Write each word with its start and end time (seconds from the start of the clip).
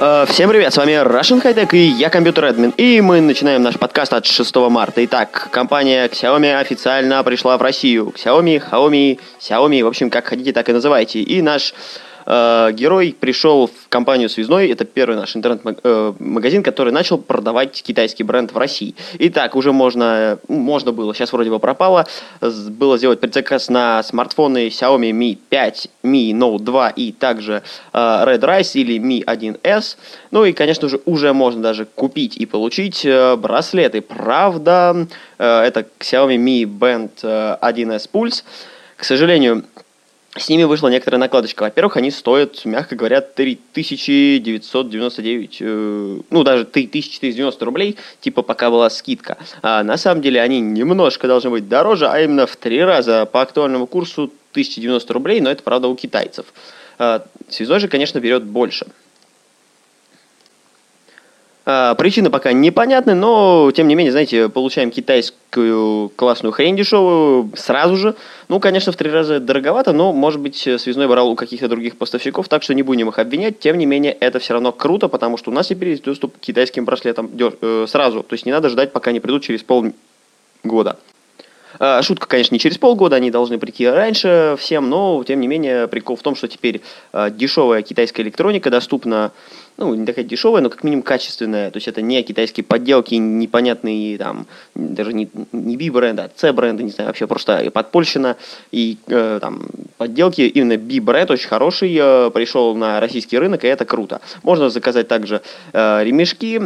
Э, 0.00 0.24
Всем 0.28 0.48
привет, 0.48 0.72
с 0.72 0.76
вами 0.76 0.92
Russian 0.92 1.42
High 1.42 1.54
Tech 1.54 1.68
и 1.72 1.88
я 1.88 2.08
компьютер 2.10 2.46
админ. 2.46 2.70
И 2.76 3.00
мы 3.00 3.20
начинаем 3.20 3.62
наш 3.62 3.78
подкаст 3.78 4.12
от 4.12 4.26
6 4.26 4.56
марта. 4.70 5.04
Итак, 5.04 5.48
компания 5.50 6.08
Xiaomi 6.08 6.58
официально 6.58 7.22
пришла 7.22 7.56
в 7.58 7.62
Россию. 7.62 8.14
Xiaomi, 8.16 8.62
Xiaomi, 8.70 9.20
Xiaomi, 9.40 9.84
в 9.84 9.86
общем, 9.86 10.10
как 10.10 10.26
хотите, 10.26 10.52
так 10.52 10.68
и 10.68 10.72
называйте. 10.72 11.20
И 11.20 11.42
наш 11.42 11.74
герой 12.30 13.16
пришел 13.18 13.66
в 13.66 13.88
компанию 13.88 14.28
Связной. 14.28 14.68
Это 14.68 14.84
первый 14.84 15.16
наш 15.16 15.34
интернет-магазин, 15.34 16.62
который 16.62 16.92
начал 16.92 17.18
продавать 17.18 17.82
китайский 17.82 18.22
бренд 18.22 18.52
в 18.52 18.58
России. 18.58 18.94
Итак, 19.18 19.56
уже 19.56 19.72
можно, 19.72 20.38
можно 20.46 20.92
было, 20.92 21.14
сейчас 21.14 21.32
вроде 21.32 21.50
бы 21.50 21.58
пропало, 21.58 22.06
было 22.40 22.98
сделать 22.98 23.20
предзаказ 23.20 23.68
на 23.68 24.02
смартфоны 24.02 24.68
Xiaomi 24.68 25.10
Mi 25.10 25.38
5, 25.48 25.88
Mi 26.04 26.32
Note 26.32 26.60
2 26.60 26.90
и 26.90 27.12
также 27.12 27.62
э, 27.92 27.98
Red 27.98 28.40
Rise 28.40 28.72
или 28.74 28.98
Mi 28.98 29.24
1S. 29.24 29.96
Ну 30.30 30.44
и, 30.44 30.52
конечно 30.52 30.88
же, 30.88 31.00
уже 31.04 31.32
можно 31.32 31.62
даже 31.62 31.84
купить 31.84 32.36
и 32.36 32.46
получить 32.46 33.04
э, 33.04 33.36
браслеты. 33.36 34.00
Правда, 34.00 35.06
э, 35.38 35.60
это 35.62 35.86
Xiaomi 35.98 36.36
Mi 36.36 36.64
Band 36.64 37.10
э, 37.22 37.56
1S 37.60 38.08
Pulse. 38.12 38.42
К 38.96 39.04
сожалению, 39.04 39.64
с 40.36 40.48
ними 40.48 40.62
вышла 40.62 40.86
некоторая 40.88 41.18
накладочка. 41.18 41.64
Во-первых, 41.64 41.96
они 41.96 42.12
стоят, 42.12 42.64
мягко 42.64 42.94
говоря, 42.94 43.20
3999, 43.20 45.56
э, 45.60 46.20
ну, 46.30 46.44
даже 46.44 46.64
3490 46.64 47.64
рублей, 47.64 47.96
типа 48.20 48.42
пока 48.42 48.70
была 48.70 48.88
скидка. 48.90 49.38
А 49.62 49.82
на 49.82 49.96
самом 49.96 50.22
деле 50.22 50.40
они 50.40 50.60
немножко 50.60 51.26
должны 51.26 51.50
быть 51.50 51.68
дороже, 51.68 52.08
а 52.08 52.20
именно 52.20 52.46
в 52.46 52.54
три 52.54 52.84
раза 52.84 53.26
по 53.26 53.42
актуальному 53.42 53.88
курсу 53.88 54.32
1090 54.52 55.12
рублей, 55.12 55.40
но 55.40 55.50
это, 55.50 55.64
правда, 55.64 55.88
у 55.88 55.96
китайцев. 55.96 56.46
А, 56.98 57.24
Связной 57.48 57.80
же, 57.80 57.88
конечно, 57.88 58.20
берет 58.20 58.44
больше. 58.44 58.86
А, 61.66 61.94
Причины 61.94 62.30
пока 62.30 62.52
непонятны, 62.52 63.14
но 63.14 63.70
тем 63.74 63.86
не 63.86 63.94
менее, 63.94 64.12
знаете, 64.12 64.48
получаем 64.48 64.90
китайскую 64.90 66.08
классную 66.16 66.52
хрень 66.52 66.76
дешевую 66.76 67.50
сразу 67.54 67.96
же. 67.96 68.14
Ну, 68.48 68.60
конечно, 68.60 68.92
в 68.92 68.96
три 68.96 69.10
раза 69.10 69.40
дороговато, 69.40 69.92
но, 69.92 70.12
может 70.12 70.40
быть, 70.40 70.56
связной 70.56 71.06
брал 71.06 71.28
у 71.28 71.36
каких-то 71.36 71.68
других 71.68 71.96
поставщиков, 71.98 72.48
так 72.48 72.62
что 72.62 72.74
не 72.74 72.82
будем 72.82 73.08
их 73.08 73.18
обвинять. 73.18 73.58
Тем 73.58 73.76
не 73.76 73.86
менее, 73.86 74.12
это 74.12 74.38
все 74.38 74.54
равно 74.54 74.72
круто, 74.72 75.08
потому 75.08 75.36
что 75.36 75.50
у 75.50 75.54
нас 75.54 75.66
теперь 75.66 75.90
есть 75.90 76.04
доступ 76.04 76.36
к 76.36 76.40
китайским 76.40 76.84
браслетам 76.84 77.30
э, 77.38 77.86
сразу. 77.86 78.22
То 78.22 78.34
есть 78.34 78.46
не 78.46 78.52
надо 78.52 78.70
ждать, 78.70 78.92
пока 78.92 79.10
они 79.10 79.20
придут 79.20 79.42
через 79.42 79.62
полгода. 79.62 80.98
А, 81.78 82.02
Шутка, 82.02 82.26
конечно, 82.26 82.54
не 82.54 82.58
через 82.58 82.78
полгода, 82.78 83.16
они 83.16 83.30
должны 83.30 83.58
прийти 83.58 83.86
раньше 83.86 84.56
всем, 84.58 84.88
но, 84.88 85.22
тем 85.24 85.40
не 85.40 85.48
менее, 85.48 85.88
прикол 85.88 86.16
в 86.16 86.22
том, 86.22 86.34
что 86.34 86.48
теперь 86.48 86.80
а, 87.12 87.30
дешевая 87.30 87.82
китайская 87.82 88.22
электроника 88.22 88.70
доступна, 88.70 89.32
ну, 89.76 89.94
не 89.94 90.04
такая 90.04 90.24
дешевая, 90.24 90.62
но 90.62 90.68
как 90.68 90.84
минимум 90.84 91.02
качественная. 91.02 91.70
То 91.70 91.76
есть 91.78 91.88
это 91.88 92.02
не 92.02 92.22
китайские 92.22 92.64
подделки, 92.64 93.14
непонятные, 93.14 94.18
там, 94.18 94.46
даже 94.74 95.12
не, 95.12 95.30
не 95.52 95.76
B-бренда, 95.76 96.24
а 96.24 96.30
C-бренда, 96.34 96.82
не 96.82 96.90
знаю, 96.90 97.08
вообще 97.08 97.26
просто 97.26 97.70
подпольщина 97.70 98.36
и 98.72 98.98
э, 99.06 99.38
там 99.40 99.66
подделки. 99.96 100.42
Именно 100.42 100.76
B-бренд 100.76 101.30
очень 101.30 101.48
хороший, 101.48 101.96
э, 101.98 102.30
пришел 102.30 102.74
на 102.74 103.00
российский 103.00 103.38
рынок, 103.38 103.64
и 103.64 103.68
это 103.68 103.84
круто. 103.84 104.20
Можно 104.42 104.68
заказать 104.70 105.08
также 105.08 105.40
э, 105.72 106.04
ремешки, 106.04 106.60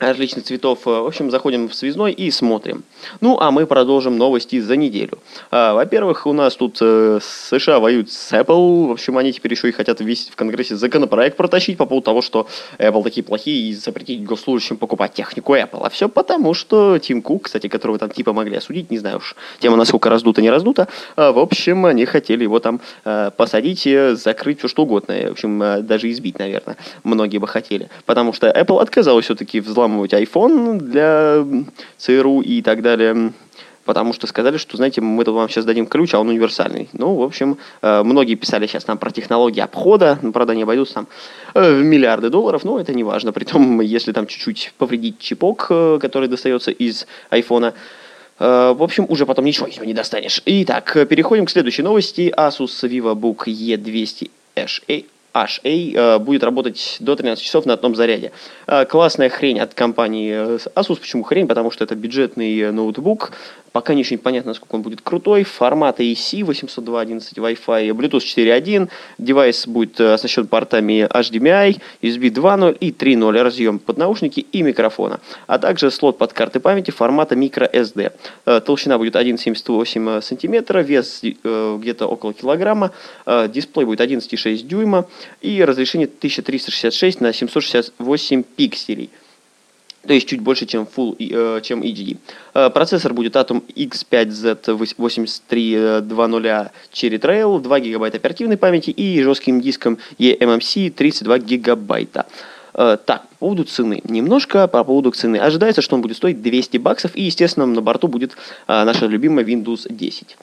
различных 0.00 0.44
цветов. 0.44 0.80
Э, 0.86 0.90
В 0.90 1.06
общем, 1.06 1.30
заходим 1.30 1.68
в 1.68 1.74
связной 1.74 2.12
и 2.12 2.30
смотрим. 2.30 2.82
Ну, 3.20 3.38
а 3.38 3.50
мы 3.50 3.66
продолжим 3.66 4.16
новости 4.16 4.58
за 4.58 4.76
неделю. 4.76 5.18
А, 5.50 5.74
Во-первых, 5.74 6.26
у 6.26 6.32
нас 6.32 6.56
тут 6.56 6.78
э, 6.80 7.20
США 7.22 7.78
воюют 7.78 8.10
с 8.10 8.32
Apple. 8.32 8.88
В 8.88 8.92
общем, 8.92 9.18
они 9.18 9.32
теперь 9.32 9.52
еще 9.52 9.68
и 9.68 9.72
хотят 9.72 10.00
ввести 10.00 10.32
в 10.32 10.36
Конгрессе 10.36 10.74
законопроект 10.76 11.36
протащить 11.36 11.76
по 11.76 11.86
поводу 11.86 12.06
того, 12.06 12.22
что 12.22 12.48
Apple 12.78 13.02
такие 13.04 13.22
плохие 13.22 13.70
и 13.70 13.74
запретить 13.74 14.24
госслужащим 14.24 14.78
покупать 14.78 15.12
технику 15.12 15.54
Apple. 15.54 15.80
А 15.84 15.90
все 15.90 16.08
потому, 16.08 16.54
что 16.54 16.98
Тим 16.98 17.20
Кук, 17.22 17.44
кстати, 17.44 17.68
которого 17.68 17.98
там 17.98 18.10
типа 18.10 18.32
могли 18.32 18.56
осудить, 18.56 18.90
не 18.90 18.98
знаю 18.98 19.18
уж, 19.18 19.36
тема 19.58 19.76
насколько 19.76 20.08
раздута, 20.08 20.40
не 20.40 20.50
раздута. 20.50 20.88
А, 21.16 21.32
В 21.32 21.38
общем, 21.38 21.84
они 21.84 22.06
хотели 22.06 22.44
его 22.44 22.58
там 22.58 22.80
э, 23.04 23.30
посадить, 23.36 23.86
э, 23.86 24.16
закрыть, 24.16 24.58
все 24.60 24.68
что 24.68 24.84
угодно. 24.84 25.14
В 25.28 25.32
общем, 25.32 25.86
даже 25.86 26.10
избить, 26.10 26.38
наверное, 26.38 26.76
многие 27.04 27.38
бы 27.38 27.46
хотели. 27.46 27.90
Потому 28.06 28.32
что 28.32 28.48
Apple 28.48 28.80
отказалась 28.80 29.26
все-таки 29.26 29.60
взламывать 29.90 30.12
iPhone 30.12 30.78
для 30.78 31.44
ЦРУ 31.98 32.40
и 32.40 32.62
так 32.62 32.82
далее. 32.82 33.32
Потому 33.84 34.12
что 34.12 34.26
сказали, 34.26 34.56
что, 34.56 34.76
знаете, 34.76 35.00
мы 35.00 35.24
тут 35.24 35.34
вам 35.34 35.48
сейчас 35.48 35.64
дадим 35.64 35.86
ключ, 35.86 36.14
а 36.14 36.20
он 36.20 36.28
универсальный. 36.28 36.88
Ну, 36.92 37.14
в 37.14 37.22
общем, 37.22 37.58
э, 37.82 38.02
многие 38.04 38.36
писали 38.36 38.66
сейчас 38.66 38.84
там 38.84 38.98
про 38.98 39.10
технологии 39.10 39.60
обхода, 39.60 40.18
ну, 40.22 40.32
правда, 40.32 40.54
не 40.54 40.62
обойдутся 40.62 40.94
там 40.94 41.06
э, 41.54 41.72
в 41.72 41.82
миллиарды 41.82 42.30
долларов, 42.30 42.62
но 42.62 42.78
это 42.78 42.92
не 42.94 43.02
важно. 43.02 43.32
Притом, 43.32 43.80
если 43.80 44.12
там 44.12 44.26
чуть-чуть 44.26 44.74
повредить 44.78 45.18
чипок, 45.18 45.66
э, 45.70 45.98
который 46.00 46.28
достается 46.28 46.70
из 46.70 47.06
айфона, 47.30 47.74
В 48.38 48.82
общем, 48.82 49.04
уже 49.08 49.26
потом 49.26 49.44
ничего 49.44 49.66
из 49.66 49.76
него 49.76 49.84
не 49.84 49.92
достанешь. 49.92 50.40
Итак, 50.46 50.96
переходим 51.10 51.44
к 51.44 51.50
следующей 51.50 51.82
новости. 51.82 52.32
Asus 52.34 52.88
VivoBook 52.88 53.44
E200 53.46 54.30
HA 54.56 55.04
HA 55.34 55.94
э, 55.94 56.18
будет 56.18 56.42
работать 56.42 56.96
до 57.00 57.16
13 57.16 57.42
часов 57.42 57.66
на 57.66 57.74
одном 57.74 57.94
заряде. 57.94 58.32
Э, 58.66 58.84
Классная 58.84 59.28
хрень 59.28 59.60
от 59.60 59.74
компании 59.74 60.32
э, 60.32 60.58
Asus. 60.74 61.00
Почему 61.00 61.22
хрень? 61.22 61.46
Потому 61.46 61.70
что 61.70 61.84
это 61.84 61.94
бюджетный 61.94 62.72
ноутбук. 62.72 63.32
Пока 63.72 63.94
не 63.94 64.00
очень 64.00 64.18
понятно, 64.18 64.50
насколько 64.50 64.74
он 64.74 64.82
будет 64.82 65.00
крутой. 65.00 65.44
Формат 65.44 66.00
AC 66.00 66.40
802.11 66.40 67.34
Wi-Fi, 67.36 67.90
Bluetooth 67.90 68.18
4.1. 68.18 68.88
Девайс 69.18 69.66
будет 69.66 70.00
э, 70.00 70.12
оснащен 70.12 70.48
портами 70.48 71.06
HDMI, 71.08 71.80
USB 72.02 72.30
2.0 72.30 72.76
и 72.78 72.90
3.0 72.90 73.42
разъем 73.42 73.78
под 73.78 73.98
наушники 73.98 74.40
и 74.40 74.62
микрофона. 74.62 75.20
А 75.46 75.58
также 75.58 75.90
слот 75.92 76.18
под 76.18 76.32
карты 76.32 76.58
памяти 76.58 76.90
формата 76.90 77.36
microSD. 77.36 78.12
Э, 78.46 78.60
Толщина 78.60 78.98
будет 78.98 79.14
1,78 79.14 80.20
сантиметра, 80.20 80.80
вес 80.80 81.20
э, 81.22 81.76
где-то 81.80 82.06
около 82.06 82.34
килограмма. 82.34 82.90
Дисплей 83.48 83.86
будет 83.86 84.00
11,6 84.00 84.62
дюйма 84.64 85.06
и 85.40 85.62
разрешение 85.62 86.06
1366 86.06 87.20
на 87.20 87.32
768 87.32 88.42
пикселей. 88.42 89.10
То 90.10 90.14
есть 90.14 90.26
чуть 90.26 90.40
больше, 90.40 90.66
чем 90.66 90.88
Full, 90.96 91.14
э, 91.20 91.60
чем 91.62 91.82
HD. 91.82 92.16
Э, 92.52 92.68
Процессор 92.70 93.14
будет 93.14 93.36
Atom 93.36 93.62
x5-Z8320 93.76 96.70
Cherry 96.92 97.20
Trail, 97.20 97.60
2 97.60 97.80
гигабайта 97.80 98.16
оперативной 98.16 98.56
памяти 98.56 98.90
и 98.90 99.22
жестким 99.22 99.60
диском 99.60 99.98
eMMC 100.18 100.90
32 100.90 101.38
гигабайта. 101.38 102.26
Э, 102.74 102.96
Так, 103.06 103.28
по 103.28 103.36
поводу 103.36 103.62
цены. 103.62 104.02
Немножко 104.02 104.66
по 104.66 104.82
поводу 104.82 105.12
цены. 105.12 105.36
Ожидается, 105.36 105.80
что 105.80 105.94
он 105.94 106.02
будет 106.02 106.16
стоить 106.16 106.42
200 106.42 106.78
баксов, 106.78 107.14
и, 107.14 107.22
естественно, 107.22 107.66
на 107.66 107.80
борту 107.80 108.08
будет 108.08 108.36
наша 108.66 109.06
любимая 109.06 109.44
Windows 109.44 109.86
10. 109.88 110.36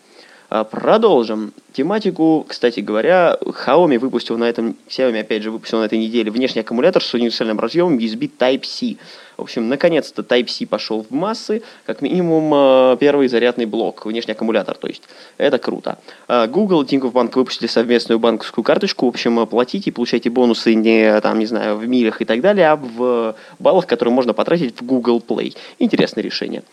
А, 0.50 0.63
Продолжим 0.63 1.53
тематику. 1.74 2.46
Кстати 2.47 2.80
говоря, 2.80 3.38
Xiaomi 3.41 4.00
выпустил 4.00 4.38
на 4.38 4.46
этом, 4.46 4.78
Xiaomi 4.88 5.19
опять 5.19 5.44
же 5.44 5.52
выпустил 5.52 5.80
на 5.80 5.85
этой 5.85 6.00
неделе 6.00 6.31
внешний 6.31 6.62
аккумулятор 6.62 7.03
с 7.03 7.13
универсальным 7.13 7.59
разъемом 7.59 7.97
USB 7.97 8.31
Type-C. 8.38 8.96
В 9.35 9.41
общем, 9.41 9.68
наконец-то 9.68 10.22
Type-C 10.22 10.66
пошел 10.66 11.03
в 11.03 11.13
массы, 11.13 11.62
как 11.85 12.02
минимум 12.02 12.52
э, 12.53 12.97
первый 13.00 13.28
зарядный 13.28 13.66
блок, 13.66 14.05
внешний 14.05 14.32
аккумулятор, 14.32 14.78
то 14.78 14.88
есть 14.88 15.03
это 15.38 15.59
круто. 15.59 15.99
А, 16.28 16.47
Google 16.47 16.84
и 16.84 16.85
Тинькофф 16.88 17.11
Банк 17.11 17.35
выпустили 17.35 17.67
совместную 17.67 18.17
банковскую 18.17 18.64
карточку, 18.64 19.05
в 19.05 19.09
общем, 19.09 19.46
платите 19.46 19.90
и 19.90 19.93
получайте 19.93 20.29
бонусы 20.29 20.73
не, 20.73 21.20
там, 21.20 21.40
не 21.40 21.46
знаю, 21.46 21.76
в 21.76 21.85
милях 21.85 22.22
и 22.22 22.26
так 22.26 22.41
далее, 22.41 22.70
а 22.70 22.78
в 22.78 23.35
баллах, 23.59 23.85
которые 23.85 24.14
можно 24.14 24.34
потратить 24.34 24.79
в 24.79 24.85
Google 24.85 25.22
Play. 25.26 25.55
Интересное 25.78 26.23
решение. 26.23 26.64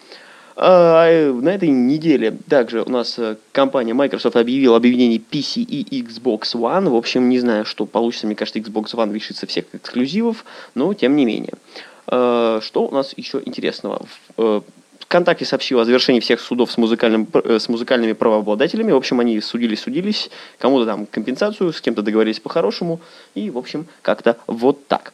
А, 0.56 1.08
э, 1.08 1.32
На 1.32 1.50
этой 1.50 1.68
неделе 1.68 2.36
также 2.48 2.82
у 2.82 2.88
нас 2.88 3.18
э, 3.18 3.36
компания 3.52 3.92
Microsoft 3.92 4.36
объявила 4.36 4.76
объединение 4.76 5.18
PC 5.18 5.62
и 5.62 6.02
Xbox 6.02 6.54
One. 6.54 6.88
В 6.88 6.94
общем, 6.94 7.28
не 7.28 7.40
знаю, 7.40 7.64
что 7.64 7.86
получится. 7.86 8.26
Мне 8.26 8.36
кажется, 8.36 8.60
Xbox 8.60 8.94
One 8.94 9.12
лишится 9.12 9.46
всех 9.46 9.64
эксклюзивов, 9.72 10.44
но 10.74 10.94
тем 10.94 11.16
не 11.16 11.24
менее. 11.24 11.54
Э, 12.06 12.60
Что 12.62 12.86
у 12.86 12.90
нас 12.92 13.14
еще 13.16 13.42
интересного? 13.44 14.06
Э, 14.36 14.60
ВКонтакте 15.00 15.44
сообщил 15.44 15.80
о 15.80 15.84
завершении 15.84 16.20
всех 16.20 16.40
судов 16.40 16.70
с, 16.70 16.78
музыкальным, 16.78 17.28
с 17.44 17.68
музыкальными 17.68 18.12
правообладателями. 18.12 18.92
В 18.92 18.96
общем, 18.96 19.20
они 19.20 19.40
судились-судились, 19.40 20.30
кому-то 20.58 20.86
там 20.86 21.06
компенсацию, 21.06 21.72
с 21.72 21.80
кем-то 21.80 22.02
договорились 22.02 22.40
по-хорошему. 22.40 23.00
И, 23.34 23.50
в 23.50 23.58
общем, 23.58 23.86
как-то 24.02 24.38
вот 24.46 24.86
так. 24.86 25.12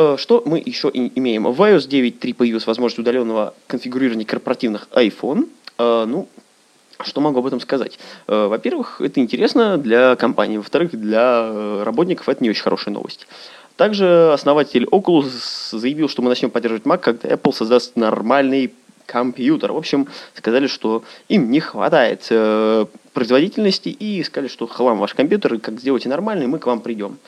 Э, 0.00 0.16
Что 0.18 0.42
мы 0.46 0.62
еще 0.64 0.90
имеем? 0.92 1.44
В 1.44 1.60
iOS 1.60 1.88
9.3 1.88 2.34
появилась 2.34 2.66
возможность 2.66 2.98
удаленного 2.98 3.54
конфигурирования 3.66 4.24
корпоративных 4.24 4.88
iPhone. 4.92 5.48
Э, 5.78 6.04
Ну, 6.06 6.26
что 7.02 7.20
могу 7.20 7.40
об 7.40 7.46
этом 7.46 7.60
сказать? 7.60 7.98
Э, 8.26 8.46
Во-первых, 8.46 9.00
это 9.00 9.20
интересно 9.20 9.76
для 9.76 10.16
компании. 10.16 10.56
Во-вторых, 10.56 10.92
для 10.92 11.84
работников 11.84 12.28
это 12.28 12.42
не 12.42 12.50
очень 12.50 12.62
хорошая 12.62 12.94
новость. 12.94 13.26
Также 13.76 14.32
основатель 14.32 14.84
Oculus 14.84 15.78
заявил, 15.78 16.08
что 16.08 16.22
мы 16.22 16.28
начнем 16.28 16.50
поддерживать 16.50 16.84
Mac, 16.84 16.98
когда 16.98 17.28
Apple 17.28 17.52
создаст 17.52 17.96
нормальный 17.96 18.72
компьютер. 19.06 19.72
В 19.72 19.76
общем, 19.76 20.06
сказали, 20.34 20.66
что 20.66 21.02
им 21.28 21.50
не 21.50 21.60
хватает 21.60 22.28
производительности 23.12 23.88
и 23.88 24.22
сказали, 24.22 24.48
что 24.48 24.66
хлам 24.66 24.98
ваш 24.98 25.14
компьютер, 25.14 25.58
как 25.58 25.80
сделайте 25.80 26.08
нормальный, 26.08 26.46
мы 26.46 26.58
к 26.58 26.66
вам 26.66 26.80
придем. 26.80 27.18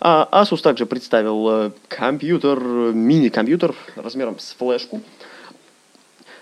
А 0.00 0.28
Asus 0.30 0.62
также 0.62 0.86
представил 0.86 1.48
э, 1.48 1.70
компьютер, 1.88 2.60
мини-компьютер 2.60 3.74
размером 3.96 4.38
с 4.38 4.52
флешку. 4.52 5.00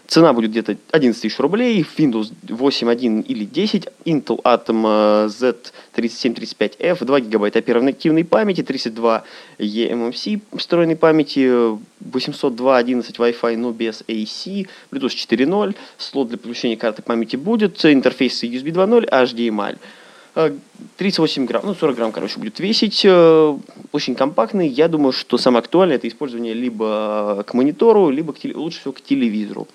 Цена 0.07 0.35
будет 0.35 0.51
где-то 0.51 0.77
11 0.91 1.23
тысяч 1.23 1.39
рублей, 1.39 1.85
Windows 1.97 2.33
8.1 2.43 3.23
или 3.23 3.45
10, 3.47 3.89
Intel 4.05 4.43
Atom 4.43 4.85
э, 4.85 5.67
Z3735F, 5.97 7.05
2 7.05 7.21
гигабайта 7.21 7.61
оперативной 7.61 8.25
памяти, 8.25 8.63
32 8.63 9.25
eMMC 9.59 10.43
встроенной 10.57 10.97
памяти, 10.97 11.49
э, 11.49 11.79
802.11 12.13 13.17
Wi-Fi, 13.17 13.57
но 13.57 13.73
без 13.73 14.03
AC, 14.03 14.69
Bluetooth 14.91 15.15
4.0, 15.15 15.75
слот 15.97 16.29
для 16.29 16.37
подключения 16.37 16.77
карты 16.77 17.01
памяти 17.01 17.37
будет, 17.37 17.83
интерфейс 17.87 18.45
USB 18.45 18.73
2.0, 18.73 19.09
HDMI. 19.09 19.79
Э, 20.37 20.53
38 20.97 21.47
грамм, 21.47 21.63
ну 21.65 21.75
40 21.75 21.97
грамм, 21.97 22.13
короче, 22.13 22.39
будет 22.39 22.59
весить. 22.61 23.03
э, 23.05 23.57
Очень 23.93 24.15
компактный. 24.15 24.67
Я 24.69 24.89
думаю, 24.89 25.13
что 25.13 25.39
самое 25.39 25.61
актуальное 25.61 25.97
это 25.97 26.09
использование 26.09 26.55
либо 26.55 27.45
к 27.47 27.55
монитору, 27.55 28.11
либо 28.11 28.33
к 28.33 28.39
теле- 28.39 28.57
лучше 28.57 28.81
всего 28.81 28.93
к 28.93 29.01
телевизору. 29.01 29.69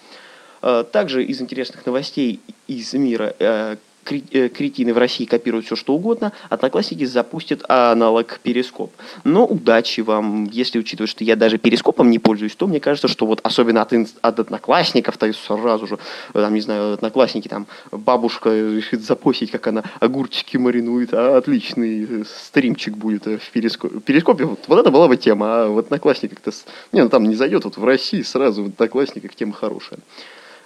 Э, 0.61 0.83
Также 0.91 1.23
из 1.23 1.41
интересных 1.41 1.85
новостей 1.85 2.39
из 2.67 2.93
мира 2.93 3.33
э, 3.39 3.75
э, 3.75 3.75
кретины 4.09 4.93
в 4.93 4.97
России 4.97 5.25
копируют 5.25 5.65
все, 5.65 5.75
что 5.75 5.93
угодно. 5.93 6.33
Одноклассники 6.49 7.05
запустят 7.05 7.63
аналог 7.67 8.39
Перископ. 8.41 8.91
Но 9.23 9.45
удачи 9.45 10.01
вам, 10.01 10.45
если 10.45 10.79
учитывать, 10.79 11.09
что 11.09 11.23
я 11.23 11.35
даже 11.35 11.57
Перископом 11.57 12.09
не 12.09 12.19
пользуюсь, 12.19 12.55
то 12.55 12.67
мне 12.67 12.79
кажется, 12.79 13.07
что 13.07 13.25
вот 13.25 13.39
особенно 13.43 13.81
от, 13.81 13.93
от 14.21 14.39
одноклассников, 14.39 15.17
то 15.17 15.25
есть 15.25 15.39
сразу 15.39 15.87
же, 15.87 15.99
э, 16.33 16.41
там, 16.41 16.53
не 16.53 16.61
знаю, 16.61 16.93
одноклассники, 16.93 17.47
там, 17.47 17.67
бабушка 17.91 18.49
решит 18.49 19.01
запостить, 19.01 19.51
как 19.51 19.67
она 19.67 19.83
огурчики 19.99 20.57
маринует, 20.57 21.13
а 21.13 21.37
отличный 21.37 22.21
э, 22.21 22.23
стримчик 22.25 22.95
будет 22.97 23.27
э, 23.27 23.37
в 23.37 23.49
Перископе. 23.51 23.99
Перископе 23.99 24.45
вот, 24.45 24.59
вот 24.67 24.79
это 24.79 24.91
была 24.91 25.07
бы 25.07 25.17
тема, 25.17 25.63
а 25.63 25.67
в 25.67 25.77
одноклассниках-то... 25.77 26.51
Не, 26.91 27.03
ну 27.03 27.09
там 27.09 27.23
не 27.23 27.35
зайдет, 27.35 27.65
вот 27.65 27.77
в 27.77 27.83
России 27.83 28.21
сразу 28.21 28.63
в 28.63 28.67
одноклассниках 28.67 29.35
тема 29.35 29.53
хорошая. 29.53 29.99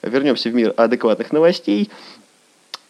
Вернемся 0.02 0.50
в 0.50 0.54
мир 0.54 0.74
адекватных 0.76 1.32
новостей. 1.32 1.90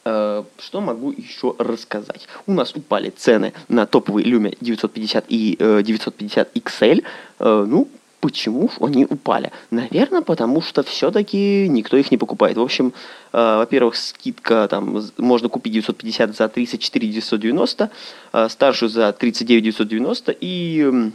Э, 0.05 0.43
Что 0.57 0.81
могу 0.81 1.11
еще 1.11 1.55
рассказать? 1.59 2.27
У 2.47 2.53
нас 2.53 2.75
упали 2.75 3.09
цены 3.09 3.53
на 3.69 3.85
топовые 3.85 4.25
Lumia 4.27 4.57
950 4.59 5.25
и 5.29 5.55
э, 5.59 5.81
950 5.83 6.55
XL. 6.55 7.03
Э, 7.39 7.65
Ну, 7.67 7.87
почему 8.19 8.69
они 8.79 9.05
упали? 9.05 9.51
Наверное, 9.71 10.21
потому 10.21 10.61
что 10.61 10.83
все-таки 10.83 11.67
никто 11.69 11.97
их 11.97 12.11
не 12.11 12.17
покупает. 12.17 12.57
В 12.57 12.61
общем, 12.61 12.93
э, 13.33 13.57
во-первых, 13.57 13.95
скидка 13.95 14.67
там 14.69 15.01
можно 15.17 15.49
купить 15.49 15.73
950 15.73 16.35
за 16.35 16.47
34 16.49 17.07
990, 17.07 17.89
э, 18.33 18.49
старшую 18.49 18.89
за 18.89 19.11
39 19.13 19.63
990 19.63 20.35
и 20.41 21.11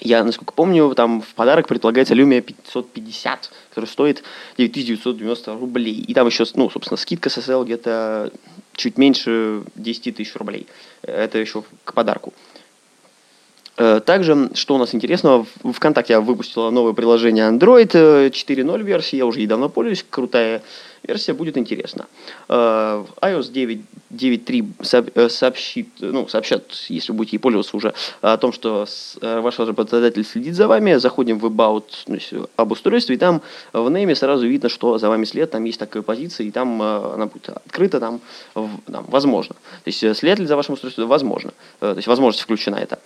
я, 0.00 0.22
насколько 0.24 0.52
помню, 0.52 0.94
там 0.94 1.20
в 1.22 1.34
подарок 1.34 1.66
предлагается 1.68 2.14
Lumia 2.14 2.40
550, 2.40 3.50
который 3.70 3.86
стоит 3.86 4.22
9990 4.58 5.54
рублей. 5.54 5.94
И 6.06 6.14
там 6.14 6.26
еще, 6.26 6.44
ну, 6.54 6.70
собственно, 6.70 6.96
скидка 6.96 7.30
с 7.30 7.38
SL 7.38 7.64
где-то 7.64 8.30
чуть 8.76 8.96
меньше 8.98 9.62
10 9.74 10.16
тысяч 10.16 10.34
рублей. 10.36 10.66
Это 11.02 11.38
еще 11.38 11.64
к 11.84 11.94
подарку. 11.94 12.32
Э, 13.76 14.00
Также, 14.04 14.50
что 14.54 14.74
у 14.74 14.78
нас 14.78 14.94
интересного, 14.94 15.46
в- 15.62 15.72
ВКонтакте 15.72 16.18
выпустила 16.18 16.70
новое 16.70 16.92
приложение 16.92 17.48
Android 17.48 17.90
э, 17.94 18.30
4.0 18.30 18.82
версии, 18.82 19.16
я 19.16 19.26
уже 19.26 19.40
ей 19.40 19.46
давно 19.46 19.68
пользуюсь, 19.68 20.04
крутая 20.08 20.62
версия, 21.02 21.32
будет 21.32 21.56
интересно. 21.56 22.06
Э, 22.48 23.04
iOS 23.20 23.50
9 23.50 23.80
9.3 24.10 24.64
сооб- 24.80 25.12
э, 25.14 25.28
сообщит, 25.28 25.88
ну, 26.00 26.28
сообщат, 26.28 26.72
если 26.88 27.12
будете 27.12 27.36
ей 27.36 27.40
пользоваться 27.40 27.76
уже, 27.76 27.92
о 28.22 28.36
том, 28.38 28.52
что 28.52 28.86
э, 29.20 29.40
ваш 29.40 29.58
работодатель 29.58 30.24
следит 30.24 30.54
за 30.54 30.66
вами, 30.66 30.94
заходим 30.94 31.38
в 31.38 31.46
About, 31.46 31.84
ну, 32.06 32.48
об 32.56 32.72
устройстве, 32.72 33.16
и 33.16 33.18
там 33.18 33.42
в 33.72 33.90
нейме 33.90 34.14
сразу 34.14 34.46
видно, 34.46 34.68
что 34.68 34.98
за 34.98 35.08
вами 35.08 35.24
след, 35.24 35.50
там 35.50 35.64
есть 35.64 35.78
такая 35.78 36.02
позиция, 36.02 36.46
и 36.46 36.50
там 36.50 36.80
она 36.80 37.26
будет 37.26 37.50
открыта, 37.50 38.00
там, 38.00 38.20
там 38.54 39.04
возможно. 39.08 39.54
То 39.84 39.90
есть 39.90 40.16
след 40.16 40.38
ли 40.38 40.46
за 40.46 40.56
вашим 40.56 40.74
устройством? 40.74 41.08
Возможно. 41.08 41.52
То 41.80 41.94
есть 41.94 42.08
возможность 42.08 42.44
включена 42.44 42.76
это. 42.76 42.98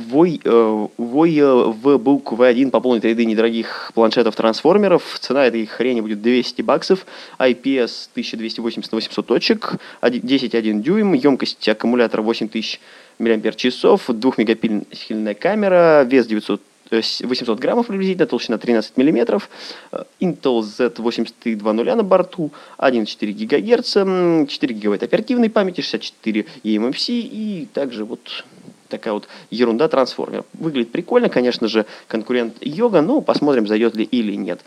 Вой, 0.00 0.42
э, 0.44 0.86
Вой 0.98 1.38
э, 1.38 1.46
в 1.46 1.96
бук 1.96 2.34
V1 2.34 2.68
пополнит 2.70 3.02
ряды 3.06 3.24
недорогих 3.24 3.92
планшетов-трансформеров. 3.94 5.02
Цена 5.18 5.46
этой 5.46 5.64
хрени 5.64 6.02
будет 6.02 6.20
200 6.20 6.60
баксов. 6.60 7.06
IPS 7.38 8.10
1280 8.12 8.92
на 8.92 8.96
800 8.96 9.26
точек, 9.26 9.76
10,1 10.02 10.82
дюйм, 10.82 11.14
емкость 11.14 11.66
аккумулятора 11.66 12.20
8000 12.20 12.78
мАч, 13.18 14.10
двухмегапиксельная 14.20 15.32
камера, 15.32 16.02
вес 16.02 16.26
900 16.26 16.60
э, 16.90 17.00
с- 17.00 17.22
800 17.22 17.58
граммов 17.58 17.86
приблизительно, 17.86 18.26
толщина 18.26 18.58
13 18.58 18.98
миллиметров, 18.98 19.48
э, 19.92 20.04
Intel 20.20 20.60
Z8320 20.60 21.94
на 21.94 22.02
борту, 22.02 22.50
1,4 22.76 23.32
ГГц, 23.32 23.96
м, 23.96 24.46
4 24.46 24.74
гигабайта 24.74 25.06
оперативной 25.06 25.48
памяти, 25.48 25.80
64 25.80 26.44
eMMC 26.64 27.14
и 27.18 27.66
также 27.72 28.04
вот 28.04 28.44
такая 28.88 29.14
вот 29.14 29.28
ерунда 29.50 29.88
трансформер. 29.88 30.44
Выглядит 30.54 30.92
прикольно, 30.92 31.28
конечно 31.28 31.68
же, 31.68 31.86
конкурент 32.08 32.56
Йога, 32.60 33.00
но 33.02 33.20
посмотрим, 33.20 33.66
зайдет 33.66 33.94
ли 33.96 34.04
или 34.04 34.34
нет. 34.34 34.60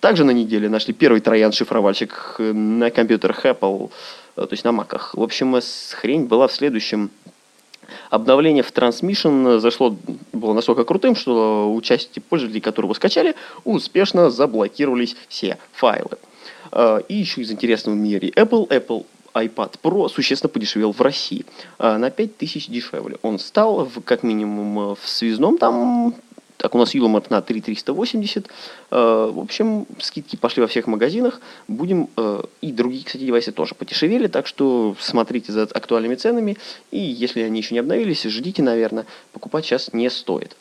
Также 0.00 0.24
на 0.24 0.30
неделе 0.30 0.68
нашли 0.68 0.94
первый 0.94 1.20
троян-шифровальщик 1.20 2.36
э, 2.38 2.52
на 2.52 2.90
компьютерах 2.90 3.44
Apple, 3.44 3.90
э, 4.36 4.40
то 4.40 4.48
есть 4.50 4.64
на 4.64 4.72
маках. 4.72 5.14
В 5.14 5.22
общем, 5.22 5.54
э, 5.56 5.60
хрень 5.92 6.24
была 6.24 6.48
в 6.48 6.52
следующем. 6.52 7.10
Обновление 8.08 8.62
в 8.62 8.72
Transmission 8.72 9.58
зашло, 9.58 9.96
было 10.32 10.54
настолько 10.54 10.84
крутым, 10.84 11.16
что 11.16 11.70
у 11.70 11.80
части 11.82 12.20
пользователей, 12.20 12.60
которые 12.60 12.86
его 12.86 12.94
скачали, 12.94 13.34
успешно 13.64 14.30
заблокировались 14.30 15.16
все 15.28 15.58
файлы. 15.72 16.16
И 17.08 17.14
еще 17.14 17.40
из 17.40 17.50
интересного 17.50 17.96
в 17.96 17.98
мире 17.98 18.28
Apple, 18.28 18.68
Apple 18.68 19.06
iPad 19.34 19.74
Pro 19.82 20.08
существенно 20.08 20.48
подешевел 20.50 20.92
в 20.92 21.00
России. 21.00 21.44
э, 21.78 21.96
На 21.96 22.10
5000 22.10 22.68
дешевле. 22.68 23.16
Он 23.22 23.38
стал 23.38 23.84
в- 23.84 24.00
как 24.02 24.22
минимум 24.22 24.78
э, 24.92 24.94
в 25.00 25.08
связном 25.08 25.58
там 25.58 26.14
так, 26.56 26.74
у 26.74 26.78
нас 26.78 26.94
Юломар 26.94 27.22
на 27.30 27.40
3380. 27.40 28.46
Э, 28.90 29.30
В 29.32 29.38
общем, 29.38 29.86
скидки 29.98 30.36
пошли 30.36 30.60
во 30.60 30.66
всех 30.68 30.86
магазинах. 30.86 31.40
Будем... 31.68 32.08
э, 32.18 32.42
И 32.60 32.70
другие, 32.72 33.02
кстати, 33.04 33.24
девайсы 33.24 33.50
тоже 33.52 33.74
подешевели, 33.74 34.26
так 34.26 34.46
что 34.46 34.94
смотрите 35.00 35.52
за 35.52 35.62
актуальными 35.62 36.16
ценами. 36.16 36.58
И 36.90 36.98
если 36.98 37.40
они 37.40 37.60
еще 37.60 37.74
не 37.74 37.78
обновились, 37.80 38.22
ждите, 38.24 38.62
наверное. 38.62 39.06
Покупать 39.32 39.64
сейчас 39.64 39.92
не 39.94 40.10
стоит. 40.10 40.54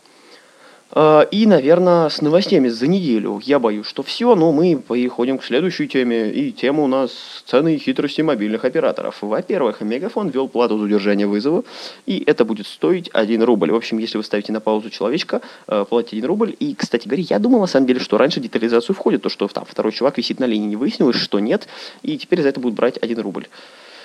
Э, 0.91 1.25
И, 1.31 1.45
наверное, 1.45 2.09
с 2.09 2.21
новостями 2.21 2.69
за 2.69 2.87
неделю. 2.87 3.39
Я 3.43 3.59
боюсь, 3.59 3.85
что 3.85 4.03
все, 4.03 4.35
но 4.35 4.51
мы 4.51 4.75
переходим 4.75 5.37
к 5.37 5.43
следующей 5.43 5.87
теме. 5.87 6.31
И 6.31 6.51
тема 6.51 6.83
у 6.83 6.87
нас 6.87 7.11
цены 7.45 7.75
и 7.75 7.77
хитрости 7.77 8.21
мобильных 8.21 8.65
операторов. 8.65 9.17
Во-первых, 9.21 9.81
Мегафон 9.81 10.29
ввел 10.29 10.47
плату 10.47 10.77
за 10.77 10.85
удержание 10.85 11.27
вызова, 11.27 11.63
и 12.05 12.23
это 12.25 12.45
будет 12.45 12.67
стоить 12.67 13.09
1 13.13 13.43
рубль. 13.43 13.71
В 13.71 13.75
общем, 13.75 13.99
если 13.99 14.17
вы 14.17 14.23
ставите 14.23 14.51
на 14.51 14.59
паузу 14.59 14.89
человечка, 14.89 15.41
э, 15.67 15.85
платите 15.87 16.17
1 16.17 16.27
рубль. 16.27 16.55
И, 16.59 16.73
кстати 16.73 17.07
говоря, 17.07 17.23
я 17.29 17.39
думал, 17.39 17.59
на 17.59 17.67
самом 17.67 17.87
деле, 17.87 17.99
что 17.99 18.17
раньше 18.17 18.39
детализацию 18.39 18.95
входит 18.95 19.21
то, 19.21 19.29
что 19.29 19.47
там 19.47 19.65
второй 19.65 19.91
чувак 19.91 20.17
висит 20.17 20.39
на 20.39 20.45
линии. 20.45 20.67
Не 20.67 20.75
выяснилось, 20.75 21.17
что 21.17 21.39
нет, 21.39 21.67
и 22.01 22.17
теперь 22.17 22.41
за 22.41 22.49
это 22.49 22.59
будут 22.59 22.75
брать 22.75 22.97
1 23.01 23.19
рубль. 23.19 23.47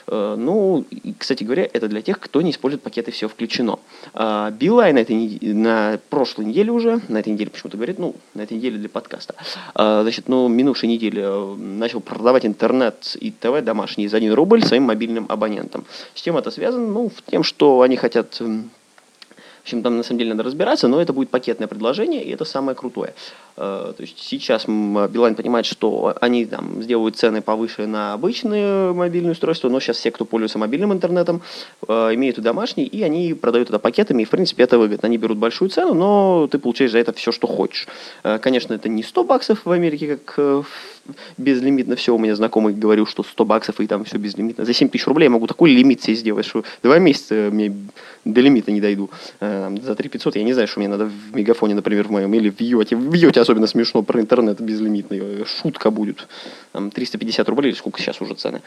Э, 0.06 0.36
Ну, 0.38 0.84
кстати 1.18 1.44
говоря, 1.44 1.68
это 1.72 1.88
для 1.88 2.02
тех, 2.02 2.20
кто 2.20 2.42
не 2.42 2.50
использует 2.50 2.82
пакеты 2.82 3.10
«Все 3.10 3.28
включено». 3.28 3.78
А, 4.12 4.50
Билайн 4.50 4.94
на, 4.94 4.98
этой, 5.00 5.38
на 5.40 5.98
прошлой 6.10 6.46
неделе 6.46 6.70
уже, 6.70 7.00
на 7.08 7.18
этой 7.18 7.32
неделе 7.32 7.50
почему-то 7.50 7.76
говорит, 7.76 7.98
ну, 7.98 8.14
на 8.34 8.42
этой 8.42 8.56
неделе 8.56 8.78
для 8.78 8.88
подкаста, 8.88 9.34
а, 9.74 10.02
значит, 10.02 10.28
ну, 10.28 10.48
минувшей 10.48 10.88
неделе 10.88 11.22
э, 11.24 11.54
начал 11.56 12.00
продавать 12.00 12.44
интернет 12.44 13.16
и 13.20 13.30
ТВ 13.30 13.62
домашние 13.62 14.08
за 14.08 14.18
1 14.18 14.32
рубль 14.34 14.62
своим 14.62 14.84
мобильным 14.84 15.26
абонентам. 15.28 15.84
С 16.14 16.22
чем 16.22 16.36
это 16.36 16.50
связано? 16.50 16.86
Ну, 16.86 17.08
в 17.08 17.30
тем, 17.30 17.42
что 17.42 17.80
они 17.80 17.96
хотят 17.96 18.40
в 19.64 19.66
общем, 19.66 19.82
там 19.82 19.96
на 19.96 20.02
самом 20.02 20.18
деле 20.18 20.34
надо 20.34 20.42
разбираться, 20.42 20.88
но 20.88 21.00
это 21.00 21.14
будет 21.14 21.30
пакетное 21.30 21.66
предложение, 21.66 22.22
и 22.22 22.30
это 22.30 22.44
самое 22.44 22.76
крутое. 22.76 23.14
Э, 23.56 23.92
то 23.96 24.00
есть 24.00 24.18
сейчас 24.18 24.66
Билайн 24.66 25.34
понимает, 25.34 25.66
что 25.66 26.16
они 26.20 26.44
там 26.44 26.82
сделают 26.82 27.16
цены 27.16 27.40
повыше 27.40 27.86
на 27.86 28.12
обычные 28.14 28.92
мобильные 28.92 29.32
устройства, 29.32 29.68
но 29.68 29.80
сейчас 29.80 29.98
все, 29.98 30.10
кто 30.10 30.24
пользуется 30.24 30.58
мобильным 30.58 30.92
интернетом, 30.92 31.42
э, 31.86 32.14
имеют 32.14 32.38
и 32.38 32.40
домашний, 32.40 32.84
и 32.84 33.02
они 33.02 33.34
продают 33.34 33.68
это 33.68 33.78
пакетами, 33.78 34.22
и 34.22 34.24
в 34.24 34.30
принципе 34.30 34.64
это 34.64 34.78
выгодно. 34.78 35.06
Они 35.06 35.18
берут 35.18 35.38
большую 35.38 35.68
цену, 35.70 35.94
но 35.94 36.48
ты 36.50 36.58
получаешь 36.58 36.92
за 36.92 36.98
это 36.98 37.12
все, 37.12 37.32
что 37.32 37.46
хочешь. 37.46 37.86
Э, 38.24 38.38
конечно, 38.38 38.74
это 38.74 38.88
не 38.88 39.02
100 39.02 39.24
баксов 39.24 39.64
в 39.64 39.70
Америке, 39.70 40.18
как 40.18 40.64
безлимитно 41.36 41.96
все. 41.96 42.14
У 42.14 42.18
меня 42.18 42.34
знакомый 42.34 42.74
говорил, 42.74 43.06
что 43.06 43.22
100 43.22 43.44
баксов 43.44 43.80
и 43.80 43.86
там 43.86 44.04
все 44.04 44.16
безлимитно. 44.16 44.64
За 44.64 44.72
7 44.72 44.88
тысяч 44.88 45.06
рублей 45.06 45.26
я 45.26 45.30
могу 45.30 45.46
такой 45.46 45.70
лимит 45.70 46.02
себе 46.02 46.16
сделать, 46.16 46.46
что 46.46 46.64
два 46.82 46.98
месяца 46.98 47.50
мне 47.52 47.74
до 48.24 48.40
лимита 48.40 48.72
не 48.72 48.80
дойду. 48.80 49.10
За 49.40 49.94
3 49.94 50.08
500 50.08 50.36
я 50.36 50.44
не 50.44 50.54
знаю, 50.54 50.66
что 50.66 50.80
мне 50.80 50.88
надо 50.88 51.04
в 51.04 51.36
Мегафоне, 51.36 51.74
например, 51.74 52.08
в 52.08 52.10
моем, 52.10 52.32
или 52.32 52.48
в 52.48 52.58
Йоте. 52.58 52.96
В 52.96 53.12
Йоте 53.12 53.40
особенно 53.44 53.66
смешно 53.66 54.02
про 54.02 54.20
интернет 54.20 54.60
безлимитный. 54.60 55.44
Шутка 55.44 55.90
будет. 55.90 56.26
Там 56.72 56.90
350 56.90 57.48
рублей, 57.48 57.70
или 57.70 57.76
сколько 57.76 58.00
сейчас 58.00 58.20
уже 58.20 58.34
цены. 58.34 58.62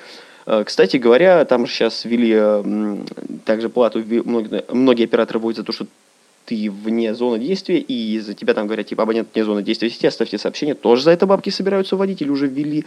Э, 0.46 0.64
кстати 0.66 0.98
говоря, 0.98 1.44
там 1.46 1.66
же 1.66 1.74
сейчас 1.74 2.06
ввели 2.06 2.36
также 3.46 3.70
плату, 3.70 4.04
многие, 4.26 4.64
многие 4.72 5.04
операторы 5.04 5.40
вводят 5.40 5.58
за 5.58 5.64
то, 5.64 5.72
что 5.72 5.88
ты 6.48 6.72
вне 6.72 7.14
зоны 7.14 7.40
действия, 7.40 7.78
и 7.78 8.20
за 8.22 8.34
тебя 8.34 8.54
там 8.54 8.68
говорят, 8.68 8.88
типа, 8.88 9.04
абонент 9.04 9.28
вне 9.34 9.44
зоны 9.44 9.62
действия 9.64 9.90
сети, 9.90 10.08
оставьте 10.08 10.38
сообщение, 10.38 10.76
тоже 10.76 11.04
за 11.04 11.12
это 11.12 11.28
бабки 11.28 11.50
собираются 11.50 11.98
вводить 11.98 12.22
или 12.22 12.30
уже 12.30 12.48
ввели. 12.48 12.86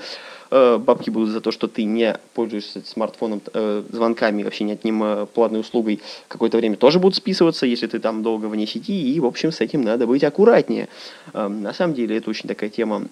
Э, 0.50 0.79
бабки 0.79 1.11
будут 1.11 1.29
за 1.29 1.43
то, 1.43 1.52
что 1.52 1.69
ты 1.69 1.85
не 1.85 2.19
пользуешься 2.33 2.81
смартфоном, 2.83 3.43
э, 3.52 3.83
звонками, 3.93 4.45
вообще 4.45 4.64
не 4.64 4.73
от 4.73 4.83
ним 4.83 5.02
э, 5.02 5.26
платной 5.26 5.61
услугой, 5.61 6.00
какое-то 6.29 6.57
время 6.57 6.76
тоже 6.76 6.99
будут 6.99 7.17
списываться, 7.17 7.67
если 7.67 7.87
ты 7.87 7.99
там 7.99 8.23
долго 8.23 8.47
вне 8.47 8.67
сети, 8.67 9.14
и, 9.14 9.21
в 9.21 9.26
общем, 9.26 9.52
с 9.52 9.61
этим 9.61 9.83
надо 9.83 10.07
быть 10.07 10.25
аккуратнее. 10.25 10.88
На 11.35 11.75
самом 11.75 11.95
деле, 11.95 12.17
это 12.17 12.31
очень 12.31 12.49
такая 12.49 12.71
тема 12.71 13.09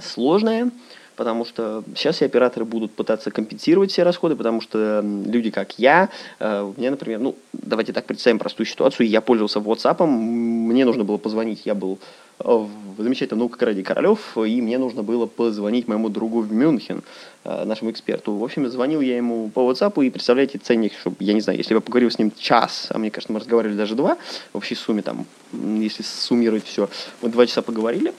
сложная, 0.00 0.70
потому 1.16 1.44
что 1.44 1.84
сейчас 1.94 2.22
и 2.22 2.24
операторы 2.24 2.64
будут 2.64 2.92
пытаться 2.92 3.30
компенсировать 3.30 3.90
все 3.90 4.02
расходы, 4.02 4.36
потому 4.36 4.60
что 4.60 5.02
люди, 5.04 5.50
как 5.50 5.78
я, 5.78 6.08
э, 6.38 6.72
мне, 6.76 6.90
например, 6.90 7.20
ну, 7.20 7.36
давайте 7.52 7.92
так 7.92 8.06
представим 8.06 8.38
простую 8.38 8.66
ситуацию, 8.66 9.08
я 9.08 9.20
пользовался 9.20 9.58
WhatsApp, 9.58 10.06
мне 10.06 10.84
нужно 10.84 11.04
было 11.04 11.16
позвонить, 11.18 11.62
я 11.64 11.74
был 11.74 11.98
э, 12.38 12.44
в 12.44 13.02
замечательном 13.02 13.40
наука 13.40 13.64
ради 13.66 13.82
Королев, 13.82 14.36
и 14.36 14.60
мне 14.60 14.78
нужно 14.78 15.02
было 15.02 15.26
позвонить 15.26 15.88
моему 15.88 16.08
другу 16.08 16.40
в 16.40 16.52
Мюнхен, 16.52 17.02
э, 17.44 17.64
нашему 17.64 17.90
эксперту. 17.90 18.34
В 18.34 18.44
общем, 18.44 18.68
звонил 18.68 19.00
я 19.00 19.16
ему 19.16 19.50
по 19.50 19.70
WhatsApp, 19.70 20.04
и 20.04 20.10
представляете, 20.10 20.58
ценник, 20.58 20.92
чтобы, 20.98 21.16
я 21.20 21.32
не 21.32 21.40
знаю, 21.40 21.58
если 21.58 21.74
бы 21.74 21.78
я 21.78 21.82
поговорил 21.82 22.10
с 22.10 22.18
ним 22.18 22.32
час, 22.38 22.88
а 22.90 22.98
мне 22.98 23.10
кажется, 23.10 23.32
мы 23.32 23.40
разговаривали 23.40 23.76
даже 23.76 23.94
два, 23.94 24.16
в 24.52 24.56
общей 24.56 24.74
сумме 24.74 25.02
там, 25.02 25.26
если 25.52 26.02
суммировать 26.02 26.64
все, 26.64 26.88
мы 27.22 27.28
два 27.28 27.46
часа 27.46 27.62
поговорили, 27.62 28.12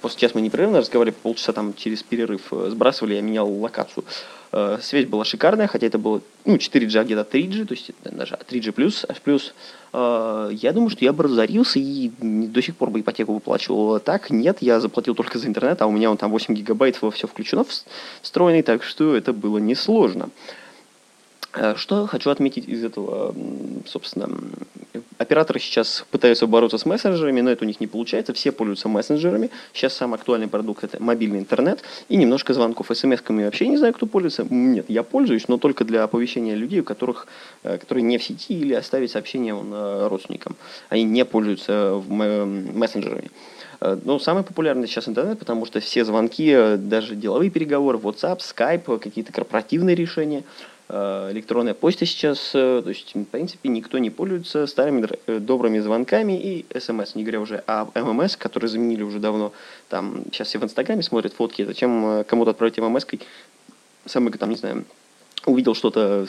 После 0.00 0.20
часа 0.20 0.32
мы 0.34 0.40
непрерывно 0.40 0.80
разговаривали, 0.80 1.16
полчаса 1.22 1.52
там 1.52 1.74
через 1.74 2.02
перерыв 2.02 2.52
э, 2.52 2.68
сбрасывали, 2.70 3.14
я 3.14 3.20
менял 3.20 3.50
локацию. 3.50 4.04
Э, 4.52 4.78
связь 4.80 5.06
была 5.06 5.24
шикарная, 5.24 5.66
хотя 5.66 5.86
это 5.86 5.98
было 5.98 6.20
ну, 6.44 6.56
4G, 6.56 6.98
а 6.98 7.04
где-то 7.04 7.36
3G, 7.36 7.66
то 7.66 7.74
есть 7.74 7.90
даже 8.04 8.38
3G+, 8.48 8.72
плюс, 8.72 9.04
H+. 9.08 9.20
плюс. 9.22 9.54
Э, 9.92 10.50
я 10.52 10.72
думаю, 10.72 10.90
что 10.90 11.04
я 11.04 11.12
бы 11.12 11.24
разорился 11.24 11.78
и 11.78 12.10
до 12.20 12.62
сих 12.62 12.76
пор 12.76 12.90
бы 12.90 13.00
ипотеку 13.00 13.34
выплачивал. 13.34 14.00
Так, 14.00 14.30
нет, 14.30 14.58
я 14.60 14.80
заплатил 14.80 15.14
только 15.14 15.38
за 15.38 15.46
интернет, 15.46 15.82
а 15.82 15.86
у 15.86 15.90
меня 15.90 16.10
он 16.10 16.16
там 16.16 16.30
8 16.30 16.54
гигабайт, 16.54 16.96
все 16.96 17.26
включено 17.26 17.64
встроенный, 18.22 18.62
так 18.62 18.82
что 18.82 19.14
это 19.14 19.32
было 19.32 19.58
несложно. 19.58 20.30
Что 21.76 22.08
хочу 22.08 22.30
отметить 22.30 22.68
из 22.68 22.82
этого, 22.82 23.32
собственно, 23.86 24.28
Операторы 25.24 25.58
сейчас 25.58 26.04
пытаются 26.10 26.46
бороться 26.46 26.76
с 26.76 26.84
мессенджерами, 26.84 27.40
но 27.40 27.50
это 27.50 27.64
у 27.64 27.66
них 27.66 27.80
не 27.80 27.86
получается. 27.86 28.34
Все 28.34 28.52
пользуются 28.52 28.90
мессенджерами. 28.90 29.50
Сейчас 29.72 29.94
самый 29.94 30.16
актуальный 30.16 30.48
продукт– 30.48 30.84
это 30.84 31.02
мобильный 31.02 31.38
интернет 31.38 31.82
и 32.10 32.16
немножко 32.16 32.52
звонков. 32.52 32.90
СМС-ками 32.90 33.46
вообще 33.46 33.66
не 33.68 33.78
знаю, 33.78 33.94
кто 33.94 34.04
пользуется. 34.04 34.46
Нет, 34.50 34.84
я 34.88 35.02
пользуюсь, 35.02 35.48
но 35.48 35.56
только 35.56 35.86
для 35.86 36.04
оповещения 36.04 36.54
людей, 36.54 36.80
у 36.80 36.84
которых, 36.84 37.26
э, 37.62 37.78
которые 37.78 38.02
не 38.02 38.18
в 38.18 38.22
сети 38.22 38.52
или 38.52 38.74
оставить 38.74 39.12
сообщение 39.12 39.54
э, 39.54 40.08
родственникам. 40.10 40.56
Они 40.90 41.04
не 41.04 41.24
пользуются 41.24 42.02
мессенджерами. 42.06 43.30
Э, 43.80 43.98
ну, 44.04 44.18
самый 44.18 44.42
популярный 44.42 44.86
сейчас 44.86 45.08
интернет, 45.08 45.38
потому 45.38 45.64
что 45.64 45.80
все 45.80 46.04
звонки, 46.04 46.76
даже 46.76 47.14
деловые 47.14 47.50
переговоры, 47.50 47.96
WhatsApp, 47.96 48.40
Skype, 48.40 48.98
какие-то 48.98 49.32
корпоративные 49.32 49.96
решения– 49.96 50.44
электронная 50.88 51.74
почта 51.74 52.06
сейчас, 52.06 52.50
э, 52.54 52.82
то 52.82 52.88
есть, 52.88 53.14
в 53.14 53.24
принципе, 53.24 53.68
никто 53.68 53.98
не 53.98 54.10
пользуется 54.10 54.66
старыми 54.66 55.08
э, 55.26 55.38
добрыми 55.38 55.78
звонками 55.78 56.38
и 56.38 56.66
смс, 56.78 57.14
не 57.14 57.22
говоря 57.22 57.40
уже 57.40 57.64
о 57.66 57.86
ММС, 57.94 58.36
которые 58.36 58.68
заменили 58.68 59.02
уже 59.02 59.18
давно. 59.18 59.52
Там 59.88 60.24
сейчас 60.30 60.48
все 60.48 60.58
в 60.58 60.64
Инстаграме 60.64 61.02
смотрят 61.02 61.32
фотки, 61.32 61.64
зачем 61.64 62.24
кому-то 62.24 62.50
отправить 62.50 62.78
ММС, 62.78 63.06
самый, 64.06 64.30
там, 64.32 64.50
не 64.50 64.56
знаю, 64.56 64.84
увидел 65.46 65.74
что-то, 65.74 66.26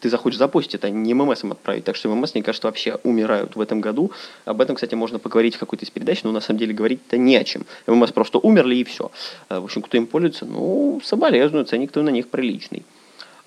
ты 0.00 0.10
захочешь 0.10 0.38
запостить, 0.38 0.74
это 0.74 0.90
не 0.90 1.14
ММС 1.14 1.44
отправить. 1.44 1.84
Так 1.84 1.96
что 1.96 2.08
ММС, 2.08 2.34
мне 2.34 2.42
кажется, 2.42 2.66
вообще 2.66 2.98
умирают 3.02 3.56
в 3.56 3.60
этом 3.60 3.80
году. 3.80 4.12
Об 4.44 4.60
этом, 4.60 4.76
кстати, 4.76 4.94
можно 4.94 5.18
поговорить 5.18 5.56
в 5.56 5.58
какой-то 5.58 5.84
из 5.84 5.90
передач, 5.90 6.22
но 6.22 6.32
на 6.32 6.40
самом 6.40 6.58
деле 6.58 6.74
говорить-то 6.74 7.16
не 7.16 7.36
о 7.36 7.44
чем. 7.44 7.64
ММС 7.86 8.12
просто 8.12 8.38
умерли 8.38 8.76
и 8.76 8.84
все. 8.84 9.10
В 9.48 9.64
общем, 9.64 9.82
кто 9.82 9.96
им 9.96 10.06
пользуется, 10.06 10.44
ну, 10.44 11.00
соболезную, 11.04 11.64
ценник-то 11.64 12.02
на 12.02 12.10
них 12.10 12.28
приличный. 12.28 12.84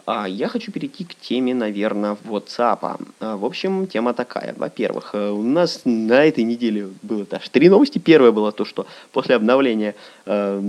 А 0.06 0.28
я 0.28 0.48
хочу 0.48 0.72
перейти 0.72 1.04
к 1.04 1.16
теме, 1.16 1.54
наверное, 1.54 2.18
WhatsApp. 2.26 3.00
А, 3.20 3.38
в 3.38 3.46
общем, 3.46 3.88
тема 3.88 4.14
такая. 4.14 4.54
Во-первых, 4.58 5.12
э, 5.14 5.30
у 5.30 5.44
нас 5.44 5.82
на 5.86 6.26
этой 6.26 6.44
неделе 6.44 6.90
было 7.02 7.26
даже 7.26 7.50
три 7.52 7.70
новости. 7.70 8.00
Первое 8.00 8.32
было 8.32 8.52
то, 8.52 8.66
что 8.66 8.88
после 9.12 9.36
обновления 9.36 9.96
э, 10.26 10.60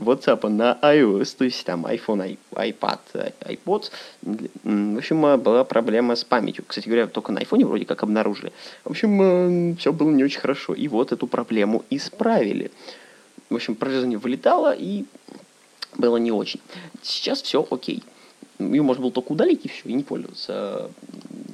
WhatsApp 0.00 0.48
на 0.48 0.78
iOS, 0.82 1.36
то 1.38 1.44
есть 1.44 1.64
там 1.64 1.86
iPhone, 1.86 2.36
iPad, 2.52 2.98
iPod, 3.40 3.90
в 4.22 4.98
общем, 4.98 5.26
э, 5.26 5.36
была 5.36 5.64
проблема 5.64 6.16
с 6.16 6.24
памятью. 6.24 6.64
Кстати 6.66 6.86
говоря, 6.88 7.06
только 7.06 7.30
на 7.32 7.38
iPhone 7.38 7.64
вроде 7.64 7.84
как 7.84 8.02
обнаружили. 8.02 8.52
В 8.84 8.90
общем, 8.90 9.76
все 9.76 9.92
было 9.92 10.10
не 10.10 10.24
очень 10.24 10.40
хорошо. 10.40 10.74
И 10.74 10.88
вот 10.88 11.12
эту 11.12 11.26
проблему 11.26 11.84
исправили. 11.90 12.72
В 13.48 13.54
общем, 13.54 13.74
приложение 13.74 14.18
вылетало 14.18 14.74
и 14.74 15.04
было 15.96 16.16
не 16.16 16.32
очень. 16.32 16.60
Сейчас 17.02 17.42
все 17.42 17.66
окей 17.70 18.02
ее 18.70 18.82
можно 18.82 19.02
было 19.02 19.12
только 19.12 19.32
удалить 19.32 19.64
и 19.64 19.68
все, 19.68 19.88
и 19.88 19.92
не 19.92 20.02
пользоваться. 20.02 20.90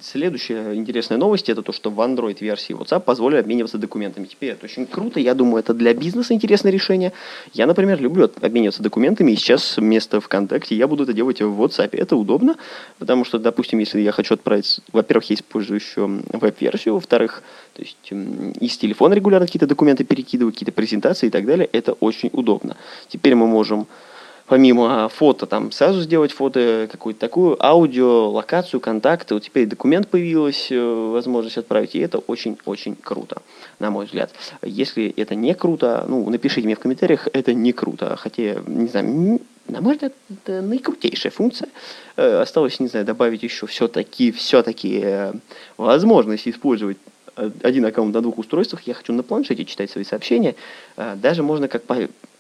Следующая 0.03 0.75
интересная 0.75 1.19
новость 1.19 1.49
это 1.49 1.63
то, 1.63 1.73
что 1.73 1.91
в 1.91 2.01
Android-версии 2.01 2.75
WhatsApp 2.75 3.01
позволили 3.01 3.41
обмениваться 3.41 3.79
документами. 3.79 4.27
Теперь 4.27 4.51
это 4.51 4.67
очень 4.67 4.87
круто, 4.87 5.19
я 5.19 5.35
думаю, 5.35 5.61
это 5.61 5.75
для 5.75 5.93
бизнеса 5.95 6.35
интересное 6.35 6.71
решение. 6.71 7.13
Я, 7.53 7.67
например, 7.67 8.01
люблю 8.01 8.31
обмениваться 8.41 8.83
документами, 8.83 9.33
и 9.33 9.37
сейчас 9.37 9.77
вместо 9.77 10.21
ВКонтакте 10.21 10.77
я 10.77 10.87
буду 10.87 11.05
это 11.05 11.13
делать 11.13 11.41
в 11.41 11.63
WhatsApp. 11.63 11.91
Это 11.93 12.17
удобно, 12.17 12.57
потому 12.99 13.25
что, 13.25 13.39
допустим, 13.39 13.79
если 13.79 14.01
я 14.01 14.13
хочу 14.13 14.35
отправить, 14.35 14.81
во-первых, 14.93 15.31
я 15.31 15.37
использую 15.37 15.81
еще 15.81 16.07
веб-версию, 16.33 16.95
во-вторых, 16.95 17.43
то 17.75 17.83
есть 17.83 17.97
из 18.61 18.77
телефона 18.77 19.15
регулярно 19.15 19.47
какие-то 19.47 19.67
документы 19.67 20.05
перекидываю, 20.05 20.53
какие-то 20.53 20.73
презентации 20.73 21.27
и 21.27 21.31
так 21.31 21.45
далее, 21.45 21.69
это 21.73 21.93
очень 21.95 22.31
удобно. 22.33 22.77
Теперь 23.09 23.35
мы 23.35 23.47
можем 23.47 23.87
помимо 24.49 25.09
фото, 25.09 25.47
там 25.47 25.71
сразу 25.71 26.01
сделать 26.01 26.33
фото, 26.33 26.89
какую-то 26.91 27.21
такую, 27.21 27.65
аудио, 27.65 28.31
локацию, 28.31 28.81
контакты. 28.81 29.35
Вот 29.35 29.45
теперь 29.45 29.67
документ 29.67 30.09
появилась, 30.09 30.69
э, 30.71 31.11
возможность 31.13 31.59
отправить, 31.59 31.95
и 31.95 32.01
это 32.01 32.19
очень-очень 32.19 32.97
круто, 32.97 33.43
на 33.79 33.91
мой 33.91 34.07
взгляд. 34.07 34.33
Если 34.63 35.11
это 35.17 35.35
не 35.35 35.55
круто, 35.55 36.05
ну, 36.09 36.29
напишите 36.29 36.67
мне 36.67 36.75
в 36.75 36.81
комментариях, 36.81 37.29
это 37.33 37.55
не 37.55 37.73
круто. 37.73 38.17
Хотя, 38.17 38.63
не 38.67 38.89
знаю, 38.89 39.41
на 39.69 39.83
мой 39.83 39.95
взгляд, 39.95 40.15
это 40.31 40.63
наикрутейшая 40.63 41.31
функция. 41.31 41.69
Э, 42.17 42.41
осталось, 42.41 42.81
не 42.81 42.89
знаю, 42.89 43.05
добавить 43.05 43.43
еще 43.43 43.67
все-таки, 43.67 44.33
все-таки 44.33 45.01
э, 45.03 45.33
возможность 45.77 46.49
использовать 46.49 46.97
один 47.63 47.85
аккаунт 47.85 48.13
на 48.15 48.21
двух 48.21 48.39
устройствах, 48.39 48.83
я 48.89 48.95
хочу 48.95 49.13
на 49.13 49.23
планшете 49.23 49.65
читать 49.65 49.89
свои 49.93 50.03
сообщения. 50.03 50.57
Даже 50.97 51.45
можно 51.45 51.69
как 51.69 51.85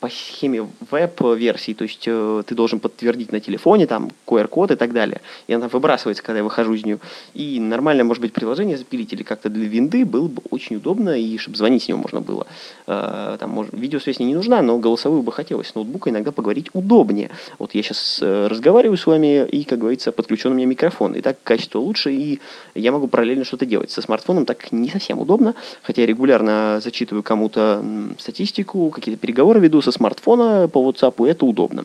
по 0.00 0.09
схеме 0.09 0.69
веб-версии, 0.90 1.75
то 1.75 1.83
есть 1.83 2.05
э, 2.07 2.43
ты 2.47 2.55
должен 2.55 2.78
подтвердить 2.78 3.33
на 3.33 3.40
телефоне, 3.40 3.87
там, 3.87 4.11
QR-код 4.26 4.71
и 4.71 4.76
так 4.76 4.93
далее, 4.93 5.21
и 5.49 5.52
она 5.52 5.69
выбрасывается, 5.69 6.23
когда 6.23 6.38
я 6.38 6.45
выхожу 6.45 6.75
из 6.75 6.85
нее. 6.85 7.00
И 7.35 7.59
нормально, 7.59 8.05
может 8.05 8.21
быть, 8.21 8.33
приложение 8.33 8.76
запилить 8.76 9.12
или 9.12 9.25
как-то 9.25 9.49
для 9.49 9.67
винды 9.67 10.05
было 10.05 10.28
бы 10.28 10.43
очень 10.50 10.76
удобно, 10.76 11.19
и 11.19 11.37
чтобы 11.38 11.57
звонить 11.57 11.83
с 11.83 11.88
него 11.88 11.99
можно 11.99 12.21
было. 12.21 12.47
Э, 12.87 13.37
там, 13.40 13.50
может, 13.50 13.73
видеосвязь 13.75 14.21
не 14.21 14.35
нужна, 14.35 14.62
но 14.62 14.78
голосовую 14.78 15.23
бы 15.23 15.33
хотелось. 15.33 15.69
С 15.69 15.75
ноутбука 15.75 16.11
иногда 16.11 16.31
поговорить 16.31 16.69
удобнее. 16.75 17.31
Вот 17.59 17.75
я 17.75 17.83
сейчас 17.83 18.21
э, 18.23 18.47
разговариваю 18.47 18.97
с 18.97 19.07
вами, 19.07 19.49
и, 19.49 19.64
как 19.64 19.81
говорится, 19.81 20.12
подключен 20.12 20.52
у 20.52 20.55
меня 20.55 20.67
микрофон, 20.67 21.14
и 21.14 21.21
так 21.23 21.38
качество 21.43 21.81
лучше, 21.81 22.12
и 22.12 22.38
я 22.76 22.93
могу 22.93 23.09
параллельно 23.09 23.45
что-то 23.45 23.67
делать. 23.67 23.90
Со 23.90 24.00
смартфоном 24.00 24.47
так 24.47 24.71
не 24.71 24.90
совсем 24.90 25.19
удобно, 25.19 25.57
хотя 25.83 26.02
я 26.02 26.07
регулярно 26.07 26.81
зачитываю 26.81 27.25
кому-то 27.25 27.85
статистику, 28.19 28.90
какие-то 28.90 29.21
переговоры 29.21 29.59
веду 29.59 29.83
смартфона 29.92 30.68
по 30.68 30.88
WhatsApp, 30.88 31.26
это 31.28 31.45
удобно. 31.45 31.85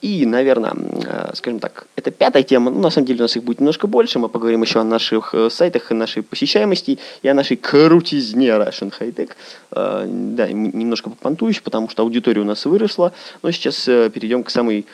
И, 0.00 0.24
наверное, 0.24 0.72
э, 0.74 1.30
скажем 1.34 1.60
так, 1.60 1.86
это 1.96 2.10
пятая 2.10 2.42
тема, 2.42 2.70
ну, 2.70 2.80
на 2.80 2.90
самом 2.90 3.06
деле 3.06 3.18
у 3.18 3.22
нас 3.22 3.36
их 3.36 3.44
будет 3.44 3.60
немножко 3.60 3.86
больше, 3.86 4.18
мы 4.18 4.28
поговорим 4.28 4.62
еще 4.62 4.80
о 4.80 4.84
наших 4.84 5.34
э, 5.34 5.50
сайтах, 5.50 5.90
о 5.90 5.94
нашей 5.94 6.22
посещаемости 6.22 6.98
и 7.22 7.28
о 7.28 7.34
нашей 7.34 7.56
крутизне 7.56 8.48
Russian 8.48 8.92
High 8.98 9.14
Tech. 9.14 9.30
Э, 9.72 10.06
да, 10.06 10.48
немножко 10.48 11.10
попонтуюсь, 11.10 11.60
потому 11.60 11.88
что 11.90 12.02
аудитория 12.02 12.40
у 12.40 12.44
нас 12.44 12.64
выросла, 12.64 13.12
но 13.42 13.50
сейчас 13.50 13.84
перейдем 13.84 14.42
к 14.42 14.50
самой 14.50 14.86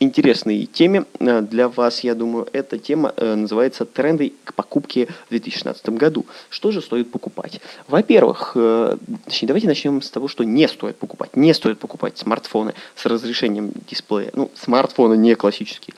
интересной 0.00 0.64
теме 0.66 1.04
э, 1.20 1.42
для 1.42 1.68
вас, 1.68 2.00
я 2.00 2.14
думаю. 2.14 2.48
Эта 2.52 2.78
тема 2.78 3.12
э, 3.16 3.34
называется 3.34 3.84
«Тренды 3.84 4.32
к 4.44 4.54
покупке 4.54 5.06
в 5.26 5.28
2016 5.28 5.90
году». 5.90 6.26
Что 6.48 6.72
же 6.72 6.80
стоит 6.80 7.12
покупать? 7.12 7.60
Во-первых, 7.86 8.52
э, 8.56 8.96
давайте 9.42 9.68
начнем 9.68 10.02
с 10.02 10.10
того, 10.10 10.26
что 10.26 10.42
не 10.42 10.66
стоит 10.66 10.96
покупать. 10.96 11.36
Не 11.36 11.54
стоит 11.54 11.78
покупать 11.78 12.18
смартфоны 12.18 12.74
с 12.96 13.06
разрешением 13.06 13.72
дисплея. 13.88 14.30
Ну, 14.34 14.50
смартфоны 14.54 15.16
не 15.16 15.34
классические 15.36 15.94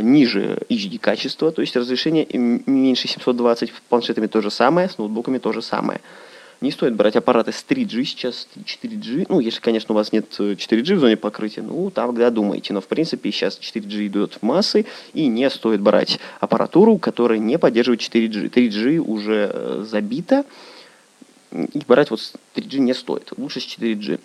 ниже 0.00 0.58
HD 0.68 0.98
качества, 0.98 1.52
то 1.52 1.60
есть 1.60 1.76
разрешение 1.76 2.26
меньше 2.32 3.06
720, 3.06 3.68
с 3.68 3.72
планшетами 3.88 4.26
то 4.26 4.40
же 4.40 4.50
самое, 4.50 4.88
с 4.88 4.98
ноутбуками 4.98 5.38
то 5.38 5.52
же 5.52 5.62
самое. 5.62 6.00
Не 6.60 6.70
стоит 6.70 6.94
брать 6.94 7.16
аппараты 7.16 7.52
с 7.52 7.64
3G, 7.68 8.04
сейчас 8.04 8.48
4G. 8.56 9.26
Ну, 9.28 9.40
если, 9.40 9.60
конечно, 9.60 9.94
у 9.94 9.96
вас 9.96 10.12
нет 10.12 10.26
4G 10.38 10.92
э, 10.92 10.94
в 10.94 11.00
зоне 11.00 11.16
покрытия, 11.16 11.60
ну, 11.60 11.90
тогда 11.90 12.30
думайте. 12.30 12.72
Но, 12.72 12.80
в 12.80 12.86
принципе, 12.86 13.30
сейчас 13.30 13.58
4G 13.60 14.06
идет 14.06 14.38
в 14.40 14.42
массы, 14.42 14.86
и 15.12 15.26
не 15.26 15.50
стоит 15.50 15.80
брать 15.80 16.18
аппаратуру, 16.40 16.96
которая 16.98 17.38
не 17.38 17.58
поддерживает 17.58 18.00
4G. 18.00 18.50
3G 18.50 18.98
уже 18.98 19.50
э, 19.52 19.84
забита, 19.86 20.44
и 21.52 21.82
брать 21.86 22.10
вот 22.10 22.20
3G 22.54 22.78
не 22.78 22.94
стоит. 22.94 23.32
Лучше 23.36 23.60
с 23.60 23.64
4G. 23.64 24.18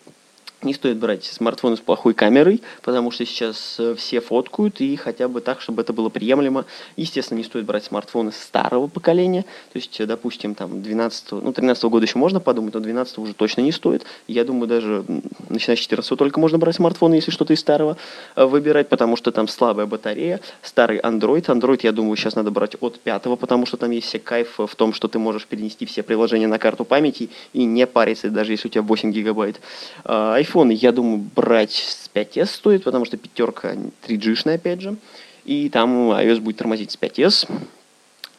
Не 0.64 0.76
стоит 0.76 0.98
брать 0.98 1.24
смартфоны 1.24 1.76
с 1.76 1.80
плохой 1.80 2.14
камерой, 2.14 2.62
потому 2.84 3.10
что 3.10 3.26
сейчас 3.26 3.78
э, 3.80 3.96
все 3.96 4.22
фоткают, 4.22 4.80
и 4.80 4.96
хотя 4.96 5.28
бы 5.28 5.42
так, 5.42 5.60
чтобы 5.60 5.82
это 5.82 5.92
было 5.92 6.10
приемлемо. 6.10 6.66
Естественно, 6.96 7.40
не 7.40 7.44
стоит 7.44 7.66
брать 7.66 7.86
смартфоны 7.86 8.32
старого 8.32 8.86
поколения, 8.86 9.42
то 9.42 9.80
есть, 9.80 10.00
э, 10.00 10.06
допустим, 10.06 10.54
там 10.54 10.84
12 10.84 11.32
ну, 11.32 11.52
13 11.52 11.84
года 11.86 12.06
еще 12.06 12.20
можно 12.20 12.40
подумать, 12.40 12.76
но 12.76 12.80
12 12.80 13.18
уже 13.18 13.34
точно 13.34 13.62
не 13.62 13.72
стоит. 13.72 14.06
Я 14.28 14.44
думаю, 14.44 14.68
даже 14.68 15.04
начиная 15.50 15.76
с 15.76 15.80
14 15.80 16.16
только 16.16 16.40
можно 16.40 16.60
брать 16.60 16.76
смартфоны, 16.76 17.16
если 17.16 17.32
что-то 17.32 17.54
из 17.54 17.60
старого 17.60 17.98
э, 18.36 18.46
выбирать, 18.46 18.88
потому 18.88 19.16
что 19.16 19.32
там 19.32 19.48
слабая 19.48 19.88
батарея, 19.88 20.42
старый 20.62 21.00
Android. 21.00 21.46
Android, 21.46 21.80
я 21.82 21.92
думаю, 21.92 22.16
сейчас 22.18 22.36
надо 22.36 22.52
брать 22.52 22.76
от 22.82 23.00
5, 23.00 23.24
потому 23.40 23.66
что 23.66 23.78
там 23.78 23.90
есть 23.90 24.08
все 24.08 24.20
кайф 24.20 24.60
в 24.60 24.76
том, 24.76 24.94
что 24.94 25.08
ты 25.08 25.18
можешь 25.18 25.48
перенести 25.48 25.88
все 25.88 26.04
приложения 26.04 26.48
на 26.48 26.60
карту 26.60 26.86
памяти 26.86 27.32
и 27.54 27.64
не 27.64 27.88
париться, 27.88 28.30
даже 28.30 28.52
если 28.52 28.68
у 28.68 28.72
тебя 28.72 28.84
8 28.84 29.12
гигабайт. 29.12 29.60
А, 30.04 30.36
iPhone, 30.52 30.74
я 30.74 30.92
думаю, 30.92 31.18
брать 31.36 31.72
с 31.74 32.10
5s 32.14 32.46
стоит, 32.46 32.84
потому 32.84 33.06
что 33.06 33.18
пятерка 33.18 33.76
3G-шная, 34.08 34.56
опять 34.56 34.82
же. 34.82 34.98
И 35.46 35.70
там 35.70 36.12
iOS 36.12 36.40
будет 36.40 36.58
тормозить 36.58 36.92
с 36.92 36.98
5s. 36.98 37.50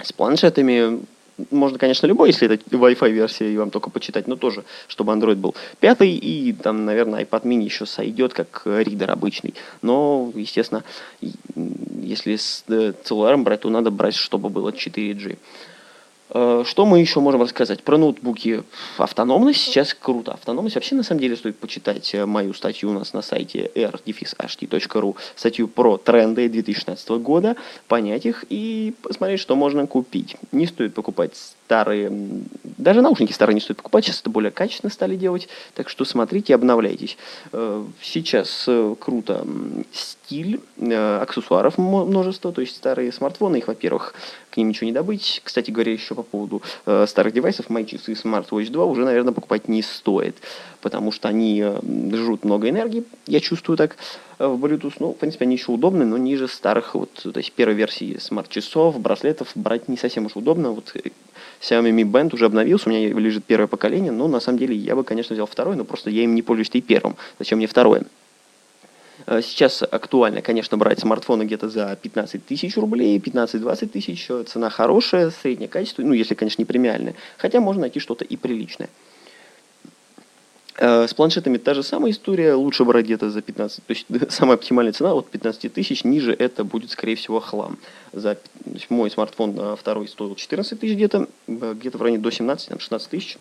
С 0.02 0.12
планшетами 0.12 1.00
можно, 1.50 1.78
конечно, 1.78 2.06
любой, 2.06 2.28
если 2.28 2.52
это 2.52 2.76
Wi-Fi 2.76 3.10
версия, 3.10 3.52
и 3.52 3.56
вам 3.56 3.70
только 3.70 3.90
почитать, 3.90 4.28
но 4.28 4.36
тоже, 4.36 4.64
чтобы 4.86 5.12
Android 5.12 5.36
был 5.36 5.54
пятый, 5.80 6.10
и 6.14 6.52
там, 6.52 6.84
наверное, 6.84 7.24
iPad 7.24 7.42
mini 7.42 7.64
еще 7.64 7.86
сойдет 7.86 8.34
как 8.34 8.62
ридер 8.64 9.10
обычный. 9.10 9.54
Но, 9.80 10.30
естественно, 10.34 10.84
если 12.02 12.36
с 12.36 12.64
э, 12.68 12.92
целлуляром 13.02 13.44
брать, 13.44 13.60
то 13.60 13.70
надо 13.70 13.90
брать, 13.90 14.14
чтобы 14.14 14.50
было 14.50 14.70
4G. 14.70 15.38
Э, 16.34 16.64
что 16.66 16.86
мы 16.86 17.00
еще 17.00 17.20
можем 17.20 17.42
рассказать? 17.42 17.82
Про 17.82 17.98
ноутбуки 17.98 18.62
автономность 18.96 19.60
сейчас 19.60 19.94
круто. 19.94 20.32
Автономность 20.32 20.74
вообще 20.76 20.94
на 20.94 21.02
самом 21.02 21.20
деле 21.20 21.36
стоит 21.36 21.58
почитать 21.58 22.14
э, 22.14 22.24
мою 22.24 22.54
статью 22.54 22.90
у 22.90 22.92
нас 22.92 23.12
на 23.12 23.22
сайте 23.22 23.70
r-ht.ru, 23.74 25.16
статью 25.36 25.68
про 25.68 25.98
тренды 25.98 26.48
2016 26.48 27.08
года, 27.10 27.56
понять 27.86 28.24
их 28.24 28.44
и 28.48 28.94
посмотреть, 29.02 29.40
что 29.40 29.56
можно 29.56 29.86
купить. 29.86 30.36
Не 30.52 30.66
стоит 30.66 30.94
покупать 30.94 31.32
старые, 31.66 32.10
даже 32.64 33.02
наушники 33.02 33.32
старые 33.32 33.54
не 33.54 33.60
стоит 33.60 33.78
покупать, 33.78 34.04
сейчас 34.04 34.20
это 34.20 34.30
более 34.30 34.50
качественно 34.50 34.90
стали 34.90 35.16
делать, 35.16 35.48
так 35.74 35.88
что 35.88 36.04
смотрите, 36.04 36.54
обновляйтесь. 36.54 37.16
Э, 37.52 37.84
сейчас 38.00 38.68
круто 38.98 39.46
стиль, 39.92 40.60
аксессуаров 40.78 41.78
множество, 41.78 42.52
то 42.52 42.60
есть 42.60 42.76
старые 42.76 43.12
смартфоны, 43.12 43.56
их, 43.56 43.68
во-первых, 43.68 44.14
к 44.52 44.56
ним 44.56 44.68
ничего 44.68 44.86
не 44.86 44.92
добыть. 44.92 45.40
Кстати 45.42 45.70
говоря, 45.70 45.92
еще 45.92 46.14
по 46.14 46.22
поводу 46.22 46.62
э, 46.86 47.06
старых 47.08 47.32
девайсов, 47.32 47.70
мои 47.70 47.84
часы 47.84 48.12
Smartwatch 48.12 48.70
2 48.70 48.84
уже, 48.84 49.04
наверное, 49.04 49.32
покупать 49.32 49.66
не 49.66 49.82
стоит, 49.82 50.36
потому 50.80 51.10
что 51.10 51.28
они 51.28 51.60
э, 51.64 51.80
жрут 52.12 52.44
много 52.44 52.68
энергии, 52.68 53.04
я 53.26 53.40
чувствую 53.40 53.76
так, 53.78 53.96
э, 54.38 54.46
в 54.46 54.62
Bluetooth. 54.62 54.94
Ну, 54.98 55.12
в 55.12 55.16
принципе, 55.16 55.46
они 55.46 55.56
еще 55.56 55.72
удобны, 55.72 56.04
но 56.04 56.18
ниже 56.18 56.48
старых, 56.48 56.94
вот, 56.94 57.10
то 57.14 57.38
есть 57.38 57.52
первой 57.52 57.74
версии 57.74 58.18
смарт-часов, 58.18 59.00
браслетов 59.00 59.48
брать 59.54 59.88
не 59.88 59.96
совсем 59.96 60.26
уж 60.26 60.36
удобно. 60.36 60.70
Вот 60.72 60.92
э, 60.94 61.10
Xiaomi 61.62 61.92
Mi 61.92 62.02
Band 62.02 62.34
уже 62.34 62.46
обновился, 62.46 62.88
у 62.88 62.92
меня 62.92 63.08
лежит 63.08 63.44
первое 63.44 63.68
поколение, 63.68 64.10
но 64.10 64.26
на 64.26 64.40
самом 64.40 64.58
деле 64.58 64.74
я 64.74 64.96
бы, 64.96 65.04
конечно, 65.04 65.34
взял 65.34 65.46
второй, 65.46 65.76
но 65.76 65.84
просто 65.84 66.10
я 66.10 66.24
им 66.24 66.34
не 66.34 66.42
пользуюсь 66.42 66.70
и 66.72 66.80
первым. 66.80 67.16
Зачем 67.38 67.58
мне 67.58 67.68
второе? 67.68 68.04
Э, 69.26 69.40
сейчас 69.42 69.82
актуально, 69.82 70.42
конечно, 70.42 70.76
брать 70.76 70.98
смартфоны 70.98 71.44
где-то 71.44 71.68
за 71.68 71.96
15 72.00 72.44
тысяч 72.44 72.76
рублей, 72.76 73.16
15-20 73.18 73.88
тысяч. 73.88 74.28
Цена 74.48 74.70
хорошая, 74.70 75.30
среднее 75.30 75.68
качество, 75.68 76.02
ну, 76.02 76.12
если, 76.12 76.34
конечно, 76.34 76.60
не 76.60 76.66
премиальная. 76.66 77.14
Хотя 77.38 77.60
можно 77.60 77.82
найти 77.82 78.00
что-то 78.00 78.24
и 78.24 78.36
приличное. 78.36 78.88
Э, 80.78 81.06
с 81.06 81.12
планшетами 81.14 81.58
та 81.58 81.74
же 81.74 81.82
самая 81.82 82.12
история, 82.12 82.54
лучше 82.54 82.84
брать 82.84 83.04
где-то 83.04 83.30
за 83.30 83.42
15, 83.42 83.84
то 83.84 83.92
есть 83.92 84.06
самая 84.32 84.56
оптимальная 84.56 84.92
цена 84.92 85.12
от 85.12 85.28
15 85.28 85.72
тысяч, 85.72 86.04
ниже 86.04 86.32
это 86.32 86.64
будет, 86.64 86.90
скорее 86.90 87.14
всего, 87.14 87.40
хлам. 87.40 87.78
За, 88.12 88.38
мой 88.88 89.10
смартфон 89.10 89.76
второй 89.76 90.08
стоил 90.08 90.34
14 90.34 90.80
тысяч 90.80 90.94
где-то, 90.94 91.28
где-то 91.46 91.98
в 91.98 92.02
районе 92.02 92.22
до 92.22 92.30
17, 92.30 92.68
там 92.68 92.78
16 92.80 93.10
тысяч 93.10 93.38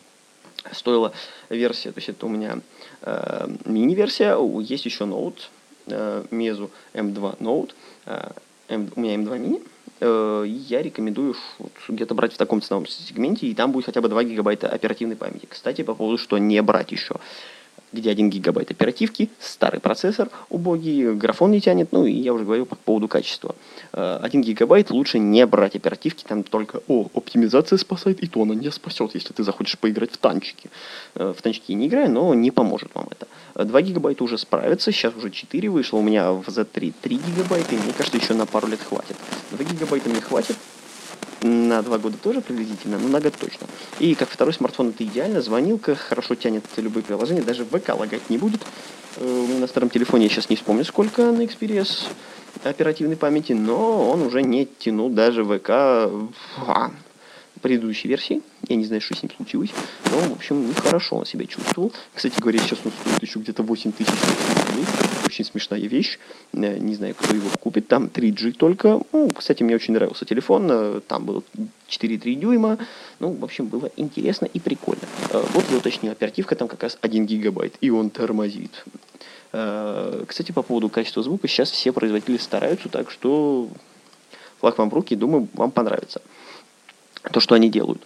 стоила 0.74 1.14
версия, 1.50 1.92
то 1.92 2.00
есть 2.00 2.10
это 2.10 2.26
у 2.26 2.30
меня 2.30 2.60
э, 3.02 3.48
мини-версия, 3.66 4.38
есть 4.62 4.86
еще 4.86 5.06
ноут, 5.06 5.50
э, 5.88 6.24
Meizu 6.32 6.70
M2 6.94 7.40
Note, 7.40 7.72
э, 8.06 8.32
M, 8.68 8.92
у 8.96 9.00
меня 9.00 9.16
M2 9.16 9.40
Mini, 9.40 9.62
э, 9.62 9.81
я 10.02 10.82
рекомендую 10.82 11.36
где-то 11.88 12.16
брать 12.16 12.34
в 12.34 12.38
таком 12.38 12.62
ценовом 12.62 12.88
сегменте, 12.88 13.48
и 13.48 13.54
там 13.54 13.72
будет 13.72 13.86
хотя 13.86 14.02
бы 14.02 14.10
2 14.10 14.24
гигабайта 14.24 14.68
оперативной 14.68 15.16
памяти. 15.16 15.46
Кстати, 15.48 15.84
по 15.84 15.94
поводу, 15.94 16.18
что 16.18 16.38
не 16.38 16.62
брать 16.62 16.92
еще 16.92 17.16
где 17.94 18.12
1 18.12 18.30
гигабайт 18.30 18.72
оперативки, 18.72 19.30
старый 19.40 19.80
процессор 19.80 20.30
убогий, 20.50 21.14
графон 21.14 21.52
не 21.52 21.62
тянет, 21.62 21.92
ну 21.92 22.06
и 22.06 22.14
я 22.14 22.34
уже 22.34 22.46
говорил 22.46 22.66
по 22.66 22.76
поводу 22.76 23.08
качества. 23.08 23.56
1 23.92 24.42
э, 24.42 24.44
гигабайт 24.44 24.92
лучше 24.92 25.20
не 25.20 25.46
брать 25.46 25.76
оперативки, 25.76 26.24
там 26.28 26.44
только, 26.44 26.82
о, 26.88 27.08
оптимизация 27.14 27.78
спасает, 27.78 28.22
и 28.22 28.28
то 28.28 28.42
она 28.42 28.56
не 28.56 28.72
спасет, 28.72 29.12
если 29.14 29.34
ты 29.34 29.44
захочешь 29.44 29.78
поиграть 29.78 30.12
в 30.12 30.18
танчики. 30.18 30.70
Э, 31.16 31.34
в 31.38 31.42
танчики 31.42 31.74
не 31.74 31.88
играю, 31.88 32.10
но 32.10 32.34
не 32.34 32.52
поможет 32.52 32.92
вам 32.94 33.08
это. 33.12 33.28
2 33.56 33.82
гигабайта 33.82 34.24
уже 34.24 34.38
справится, 34.38 34.92
сейчас 34.92 35.16
уже 35.16 35.30
4 35.30 35.70
вышло, 35.70 35.98
у 35.98 36.02
меня 36.02 36.32
в 36.32 36.48
Z3 36.48 36.94
3 37.02 37.16
гигабайта, 37.18 37.76
и 37.76 37.78
мне 37.78 37.94
кажется, 37.98 38.18
еще 38.18 38.34
на 38.34 38.46
пару 38.46 38.68
лет 38.68 38.80
хватит. 38.82 39.18
2 39.52 39.66
гигабайта 39.66 40.10
мне 40.10 40.22
хватит, 40.22 40.56
на 41.42 41.82
два 41.82 41.98
года 41.98 42.18
тоже 42.18 42.42
приблизительно, 42.42 42.98
но 43.00 43.08
на 43.08 43.20
год 43.20 43.34
точно. 43.40 43.68
И 44.00 44.16
как 44.16 44.30
второй 44.30 44.54
смартфон 44.54 44.90
это 44.90 45.04
идеально, 45.04 45.42
звонилка, 45.42 45.96
хорошо 45.96 46.36
тянет 46.36 46.64
любые 46.78 47.04
приложения, 47.04 47.42
даже 47.42 47.66
ВК 47.66 47.90
лагать 47.90 48.30
не 48.30 48.38
будет. 48.38 48.62
Э, 49.18 49.46
на 49.60 49.68
старом 49.68 49.90
телефоне 49.90 50.26
я 50.26 50.30
сейчас 50.30 50.50
не 50.50 50.56
вспомню, 50.56 50.86
сколько 50.86 51.32
на 51.32 51.42
Xperia 51.42 51.88
оперативной 52.64 53.16
памяти, 53.16 53.54
но 53.54 54.10
он 54.10 54.22
уже 54.22 54.44
не 54.44 54.66
тянул 54.66 55.10
даже 55.10 55.44
ВК 55.44 55.70
а, 55.70 56.92
предыдущей 57.62 58.08
версии. 58.08 58.42
Я 58.72 58.78
не 58.78 58.86
знаю, 58.86 59.02
что 59.02 59.14
с 59.14 59.22
ним 59.22 59.30
случилось. 59.36 59.72
Но, 60.10 60.18
в 60.18 60.32
общем, 60.32 60.70
нехорошо 60.70 61.18
он 61.18 61.26
себя 61.26 61.46
чувствовал. 61.46 61.92
Кстати 62.14 62.40
говоря, 62.40 62.58
сейчас 62.60 62.80
он 62.86 62.94
стоит 62.94 63.22
еще 63.22 63.40
где-то 63.40 63.64
8 63.64 63.92
тысяч 63.92 64.08
рублей. 64.10 64.86
Очень 65.26 65.44
смешная 65.44 65.82
вещь. 65.82 66.20
Э, 66.54 66.78
не 66.78 66.96
знаю, 66.96 67.14
кто 67.16 67.36
его 67.36 67.50
купит. 67.60 67.90
Там 67.90 68.06
3G 68.06 68.54
только. 68.54 69.02
Ну, 69.12 69.30
кстати, 69.30 69.62
мне 69.64 69.76
очень 69.76 69.94
нравился 69.94 70.24
телефон. 70.24 70.68
Э, 70.72 71.02
там 71.06 71.26
был 71.26 71.44
4,3 71.90 72.36
дюйма. 72.36 72.78
Ну, 73.20 73.34
в 73.34 73.44
общем, 73.44 73.68
было 73.68 73.92
интересно 73.98 74.46
и 74.46 74.62
прикольно. 74.62 75.04
Э, 75.32 75.44
вот 75.52 75.66
я 75.70 75.76
уточнил, 75.76 76.14
оперативка 76.14 76.56
там 76.56 76.70
как 76.70 76.82
раз 76.84 76.98
1 77.02 77.26
гигабайт. 77.26 77.76
И 77.82 77.90
он 77.90 78.10
тормозит. 78.10 78.86
Кстати, 79.52 80.54
по 80.54 80.62
поводу 80.62 80.88
качества 80.88 81.22
звука, 81.24 81.50
сейчас 81.50 81.72
все 81.72 81.92
производители 81.92 82.38
стараются, 82.38 82.88
так 82.88 83.12
что 83.12 83.68
флаг 84.62 84.78
вам 84.78 84.90
в 84.90 84.94
руки, 84.94 85.14
думаю, 85.14 85.50
вам 85.56 85.72
понравится 85.72 86.22
то, 87.34 87.42
что 87.42 87.56
они 87.56 87.70
делают. 87.70 88.02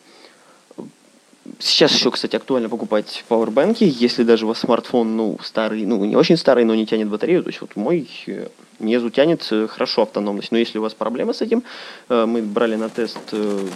Сейчас 1.60 1.94
еще, 1.94 2.10
кстати, 2.10 2.36
актуально 2.36 2.70
покупать 2.70 3.24
пауэрбанки, 3.28 3.84
если 3.84 4.24
даже 4.24 4.46
у 4.46 4.48
вас 4.50 4.60
смартфон, 4.60 5.16
ну, 5.16 5.38
старый, 5.44 5.86
ну, 5.86 6.04
не 6.04 6.16
очень 6.16 6.38
старый, 6.38 6.66
но 6.66 6.74
не 6.74 6.86
тянет 6.86 7.08
батарею. 7.08 7.44
То 7.44 7.50
есть 7.50 7.62
вот 7.62 7.76
мой 7.76 8.08
Мезу 8.80 9.10
тянет 9.10 9.48
э, 9.52 9.68
хорошо 9.68 10.02
автономность. 10.02 10.52
Но 10.52 10.58
если 10.58 10.80
у 10.80 10.82
вас 10.82 10.94
проблемы 10.94 11.34
с 11.34 11.42
этим, 11.42 11.64
э, 12.10 12.26
мы 12.26 12.42
брали 12.42 12.76
на 12.76 12.90
тест 12.90 13.20
э, 13.32 13.68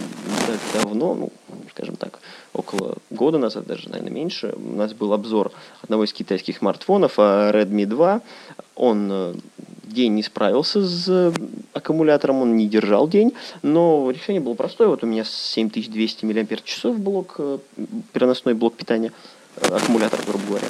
давно, 0.73 1.13
ну, 1.13 1.31
скажем 1.71 1.95
так, 1.95 2.19
около 2.53 2.95
года 3.09 3.37
назад, 3.37 3.65
даже, 3.65 3.89
наверное, 3.89 4.11
меньше. 4.11 4.53
У 4.55 4.75
нас 4.75 4.93
был 4.93 5.13
обзор 5.13 5.51
одного 5.81 6.03
из 6.03 6.11
китайских 6.11 6.57
смартфонов, 6.57 7.17
Redmi 7.17 7.85
2. 7.85 8.21
Он 8.75 9.35
день 9.91 10.13
не 10.13 10.23
справился 10.23 10.81
с 10.81 11.33
аккумулятором, 11.73 12.41
он 12.41 12.55
не 12.55 12.67
держал 12.67 13.07
день, 13.07 13.33
но 13.61 14.09
решение 14.11 14.41
было 14.41 14.53
простое. 14.53 14.87
Вот 14.87 15.03
у 15.03 15.07
меня 15.07 15.23
7200 15.25 16.25
мАч 16.25 16.85
блок, 16.97 17.39
переносной 18.13 18.53
блок 18.53 18.75
питания, 18.75 19.11
аккумулятор, 19.61 20.19
грубо 20.27 20.45
говоря. 20.47 20.67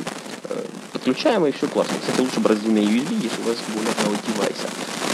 Подключаем, 0.91 1.45
и 1.45 1.51
все 1.51 1.67
классно. 1.67 1.95
Кстати, 1.99 2.19
лучше 2.19 2.39
брать 2.39 2.58
с 2.58 2.62
двумя 2.62 2.82
USB, 2.82 3.13
если 3.21 3.41
у 3.41 3.45
вас 3.45 3.58
более 3.73 3.91
одного 3.91 4.15
девайса. 4.27 4.67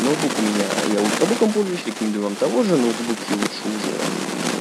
Ноутбук 0.03 0.31
у 0.37 0.41
меня, 0.41 0.65
я 0.93 1.01
ультрабуком 1.01 1.51
пользуюсь, 1.51 1.85
рекомендую 1.85 2.23
вам 2.23 2.35
того 2.35 2.63
же, 2.63 2.75
ноутбуки 2.75 3.31
лучше 3.31 3.61
уже, 3.65 4.54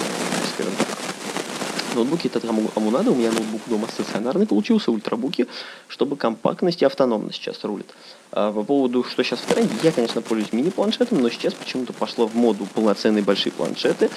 ноутбуки 1.95 2.27
это 2.27 2.41
кому, 2.41 2.71
надо, 2.91 3.11
у 3.11 3.15
меня 3.15 3.31
ноутбук 3.33 3.63
дома 3.67 3.89
стационарный 3.89 4.47
получился, 4.47 4.91
ультрабуки, 4.91 5.47
чтобы 5.89 6.17
компактность 6.17 6.83
и 6.83 6.85
автономность 6.85 7.37
сейчас 7.37 7.65
рулит. 7.65 7.87
А 8.37 8.53
по 8.53 8.65
поводу, 8.65 9.05
что 9.05 9.23
сейчас 9.23 9.39
в 9.39 9.47
тренде, 9.47 9.73
я, 9.83 9.93
конечно, 9.93 10.21
пользуюсь 10.21 10.53
мини-планшетом, 10.53 11.21
но 11.21 11.31
сейчас 11.31 11.55
почему-то 11.55 11.93
пошло 11.93 12.27
в 12.27 12.35
моду 12.35 12.67
полноценные 12.75 13.23
большие 13.23 13.53
планшеты, 13.53 14.11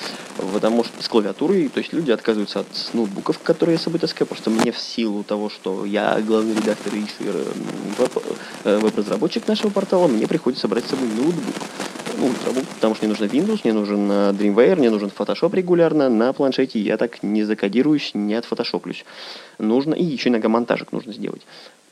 потому 0.53 0.83
что 0.83 1.03
с 1.03 1.07
клавиатурой, 1.07 1.69
то 1.69 1.79
есть 1.79 1.93
люди 1.93 2.09
отказываются 2.09 2.61
от 2.61 2.67
ноутбуков, 2.93 3.37
которые 3.39 3.75
я 3.75 3.79
с 3.79 3.83
собой 3.83 3.99
таскаю, 3.99 4.27
просто 4.27 4.49
мне 4.49 4.71
в 4.71 4.79
силу 4.79 5.23
того, 5.23 5.49
что 5.51 5.85
я 5.85 6.19
главный 6.21 6.55
редактор 6.55 6.95
и 6.95 7.05
э, 7.19 8.79
веб-разработчик 8.79 9.47
нашего 9.47 9.69
портала, 9.69 10.07
мне 10.07 10.27
приходится 10.27 10.67
брать 10.67 10.85
с 10.85 10.89
собой 10.89 11.09
ноутбук 11.09 11.55
ну, 12.17 12.27
ультрабук, 12.27 12.65
потому 12.65 12.95
что 12.95 13.05
мне 13.05 13.15
нужен 13.15 13.27
Windows, 13.27 13.61
мне 13.63 13.73
нужен 13.73 14.11
э, 14.11 14.31
Dreamweaver, 14.31 14.75
мне 14.77 14.89
нужен 14.89 15.11
Photoshop 15.15 15.55
регулярно. 15.55 16.09
На 16.09 16.33
планшете 16.33 16.79
я 16.79 16.97
так 16.97 17.23
не 17.23 17.43
закодируюсь, 17.43 18.11
не 18.13 18.33
отфотошоплюсь. 18.33 19.05
Нужно, 19.59 19.93
и 19.93 20.03
еще 20.03 20.29
иногда 20.29 20.49
монтажик 20.49 20.91
нужно 20.91 21.13
сделать. 21.13 21.41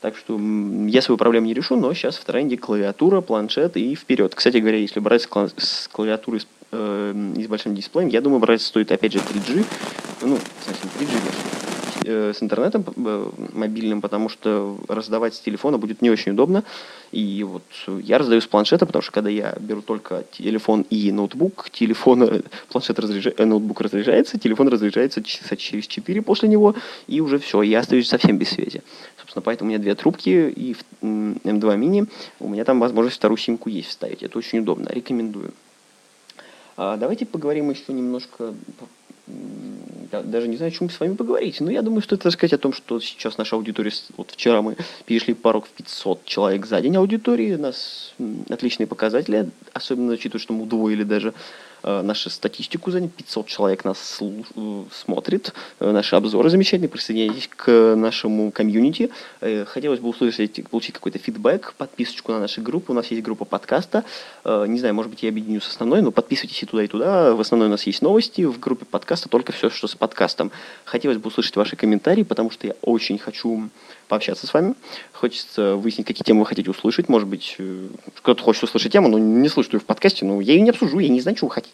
Так 0.00 0.16
что 0.16 0.38
я 0.86 1.00
свою 1.02 1.16
проблему 1.16 1.46
не 1.46 1.54
решу, 1.54 1.76
но 1.76 1.92
сейчас 1.94 2.16
в 2.16 2.24
тренде 2.24 2.56
клавиатура, 2.56 3.20
планшет 3.20 3.76
и 3.76 3.94
вперед. 3.94 4.34
Кстати 4.34 4.58
говоря, 4.58 4.78
если 4.78 5.00
брать 5.00 5.22
с, 5.22 5.28
кла- 5.28 5.52
с 5.56 5.88
клавиатурой 5.88 6.40
с, 6.40 6.46
э, 6.72 7.32
и 7.36 7.44
с 7.44 7.46
большим 7.46 7.74
дисплеем, 7.74 8.08
я 8.08 8.20
думаю, 8.20 8.40
брать 8.40 8.62
стоит 8.62 8.92
опять 8.92 9.12
же 9.12 9.18
3G, 9.18 9.64
ну, 10.22 10.38
совсем 10.64 10.90
3G 10.98 11.12
версию 11.12 11.30
э, 11.44 11.45
с 12.06 12.42
интернетом 12.42 12.84
э, 12.96 13.30
мобильным, 13.52 14.00
потому 14.00 14.28
что 14.28 14.78
раздавать 14.88 15.34
с 15.34 15.40
телефона 15.40 15.78
будет 15.78 16.02
не 16.02 16.10
очень 16.10 16.32
удобно. 16.32 16.64
И 17.12 17.44
вот 17.44 17.62
я 18.02 18.18
раздаю 18.18 18.40
с 18.40 18.46
планшета, 18.46 18.86
потому 18.86 19.02
что 19.02 19.12
когда 19.12 19.30
я 19.30 19.56
беру 19.60 19.82
только 19.82 20.24
телефон 20.32 20.86
и 20.90 21.10
ноутбук, 21.12 21.70
телефон, 21.70 22.22
э, 22.22 22.42
планшет 22.68 22.98
разряжается, 22.98 23.44
ноутбук 23.44 23.80
разряжается, 23.80 24.38
телефон 24.38 24.68
разряжается 24.68 25.22
часа 25.22 25.56
через 25.56 25.86
4 25.86 26.22
после 26.22 26.48
него, 26.48 26.74
и 27.06 27.20
уже 27.20 27.38
все, 27.38 27.62
я 27.62 27.80
остаюсь 27.80 28.08
совсем 28.08 28.38
без 28.38 28.50
связи. 28.50 28.82
Собственно, 29.18 29.42
поэтому 29.42 29.68
у 29.68 29.70
меня 29.70 29.78
две 29.78 29.94
трубки 29.94 30.52
и 30.54 30.76
M2 31.02 31.76
мини, 31.76 32.06
у 32.40 32.48
меня 32.48 32.64
там 32.64 32.80
возможность 32.80 33.16
вторую 33.16 33.38
симку 33.38 33.68
есть 33.68 33.88
вставить. 33.88 34.22
Это 34.22 34.38
очень 34.38 34.60
удобно, 34.60 34.88
рекомендую. 34.88 35.52
А 36.76 36.96
давайте 36.96 37.24
поговорим 37.24 37.70
еще 37.70 37.92
немножко 37.92 38.54
даже 40.10 40.48
не 40.48 40.56
знаю, 40.56 40.70
о 40.70 40.74
чем 40.74 40.90
с 40.90 41.00
вами 41.00 41.14
поговорить. 41.14 41.60
Но 41.60 41.70
я 41.70 41.82
думаю, 41.82 42.02
что 42.02 42.14
это 42.16 42.30
сказать 42.30 42.52
о 42.52 42.58
том, 42.58 42.72
что 42.72 43.00
сейчас 43.00 43.38
наша 43.38 43.56
аудитория, 43.56 43.92
вот 44.16 44.30
вчера 44.30 44.62
мы 44.62 44.76
перешли 45.04 45.34
порог 45.34 45.66
в 45.66 45.70
500 45.70 46.24
человек 46.24 46.66
за 46.66 46.80
день 46.80 46.96
аудитории, 46.96 47.54
у 47.54 47.60
нас 47.60 48.14
отличные 48.48 48.86
показатели, 48.86 49.50
особенно 49.72 50.12
учитывая, 50.12 50.40
что 50.40 50.52
мы 50.52 50.64
удвоили 50.64 51.02
даже 51.02 51.34
нашу 51.82 52.30
статистику 52.30 52.90
за 52.90 53.00
500 53.00 53.46
человек 53.46 53.84
нас 53.84 54.18
э, 54.20 54.84
смотрит, 54.92 55.52
э, 55.80 55.90
наши 55.90 56.16
обзоры 56.16 56.50
замечательные, 56.50 56.88
присоединяйтесь 56.88 57.48
к 57.54 57.94
нашему 57.96 58.50
комьюнити. 58.50 59.10
Хотелось 59.66 60.00
бы 60.00 60.08
услышать, 60.08 60.68
получить 60.68 60.94
какой-то 60.94 61.18
фидбэк, 61.18 61.74
подписочку 61.76 62.32
на 62.32 62.40
наши 62.40 62.60
группы. 62.60 62.92
У 62.92 62.94
нас 62.94 63.06
есть 63.08 63.22
группа 63.22 63.44
подкаста. 63.44 64.04
Не 64.44 64.78
знаю, 64.78 64.94
может 64.94 65.10
быть, 65.10 65.22
я 65.22 65.28
объединю 65.28 65.60
с 65.60 65.68
основной, 65.68 66.02
но 66.02 66.10
подписывайтесь 66.10 66.62
и 66.62 66.66
туда, 66.66 66.84
и 66.84 66.86
туда. 66.86 67.34
В 67.34 67.40
основной 67.40 67.68
у 67.68 67.70
нас 67.70 67.86
есть 67.86 68.02
новости, 68.02 68.42
в 68.42 68.58
группе 68.58 68.84
подкаста 68.84 69.28
только 69.28 69.52
все, 69.52 69.70
что 69.70 69.86
с 69.86 69.94
подкастом. 69.94 70.50
Хотелось 70.84 71.18
бы 71.18 71.28
услышать 71.28 71.56
ваши 71.56 71.76
комментарии, 71.76 72.22
потому 72.22 72.50
что 72.50 72.66
я 72.66 72.74
очень 72.82 73.18
хочу 73.18 73.68
пообщаться 74.08 74.46
с 74.46 74.54
вами. 74.54 74.74
Хочется 75.12 75.76
выяснить, 75.76 76.06
какие 76.06 76.24
темы 76.24 76.40
вы 76.40 76.46
хотите 76.46 76.70
услышать. 76.70 77.08
Может 77.08 77.28
быть, 77.28 77.56
э, 77.58 77.88
кто-то 78.14 78.42
хочет 78.42 78.64
услышать 78.64 78.92
тему, 78.92 79.08
но 79.08 79.18
не 79.18 79.48
слышит 79.48 79.74
ее 79.74 79.80
в 79.80 79.84
подкасте, 79.84 80.24
но 80.24 80.40
я 80.40 80.54
ее 80.54 80.60
не 80.60 80.70
обсужу, 80.70 80.98
я 80.98 81.08
не 81.08 81.20
знаю, 81.20 81.36
что 81.36 81.46
вы 81.46 81.52
хотите. 81.52 81.65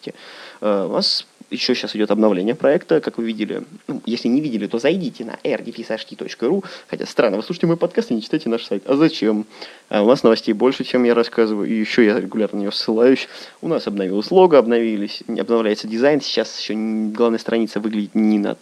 Э, 0.61 0.85
у 0.85 0.89
вас 0.89 1.25
еще 1.49 1.75
сейчас 1.75 1.95
идет 1.95 2.11
обновление 2.11 2.55
проекта, 2.55 2.99
как 2.99 3.17
вы 3.17 3.25
видели. 3.25 3.63
Ну, 3.87 4.01
если 4.05 4.27
не 4.27 4.41
видели, 4.41 4.67
то 4.67 4.79
зайдите 4.79 5.23
на 5.23 5.37
rdpsht.ru. 5.43 6.63
Хотя 6.87 7.05
странно, 7.05 7.37
вы 7.37 7.43
слушаете 7.43 7.67
мой 7.67 7.77
подкаст 7.77 8.11
и 8.11 8.15
не 8.15 8.21
читаете 8.21 8.49
наш 8.49 8.65
сайт. 8.65 8.83
А 8.87 8.95
зачем? 8.95 9.45
А 9.89 10.01
у 10.01 10.07
нас 10.07 10.23
новостей 10.23 10.53
больше, 10.53 10.83
чем 10.83 11.03
я 11.03 11.13
рассказываю, 11.13 11.69
и 11.69 11.73
еще 11.73 12.05
я 12.05 12.19
регулярно 12.19 12.57
на 12.57 12.61
нее 12.61 12.71
ссылаюсь. 12.71 13.27
У 13.61 13.67
нас 13.67 13.87
обновилось 13.87 14.31
лого, 14.31 14.57
обновились, 14.57 15.23
обновляется 15.27 15.87
дизайн. 15.87 16.21
Сейчас 16.21 16.59
еще 16.59 16.73
главная 16.75 17.39
страница 17.39 17.79
выглядит 17.79 18.15
не 18.15 18.39
на 18.39 18.57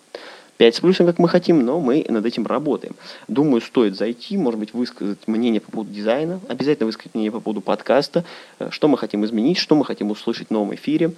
5 0.62 0.76
с 0.76 0.80
плюсом, 0.80 1.08
как 1.08 1.18
мы 1.18 1.28
хотим, 1.28 1.66
но 1.66 1.80
мы 1.80 2.06
над 2.08 2.24
этим 2.24 2.46
работаем. 2.46 2.94
Думаю, 3.28 3.62
стоит 3.62 3.98
зайти, 3.98 4.38
может 4.38 4.60
быть, 4.60 4.76
высказать 4.76 5.28
мнение 5.28 5.60
по 5.60 5.72
поводу 5.72 5.92
дизайна, 5.92 6.40
обязательно 6.48 6.86
высказать 6.86 7.16
мнение 7.16 7.32
по 7.32 7.40
поводу 7.40 7.62
подкаста, 7.62 8.26
э, 8.60 8.68
что 8.70 8.88
мы 8.88 9.00
хотим 9.00 9.26
изменить, 9.26 9.58
что 9.58 9.74
мы 9.74 9.84
хотим 9.84 10.12
услышать 10.12 10.50
в 10.50 10.52
новом 10.52 10.76
эфире. 10.76 11.14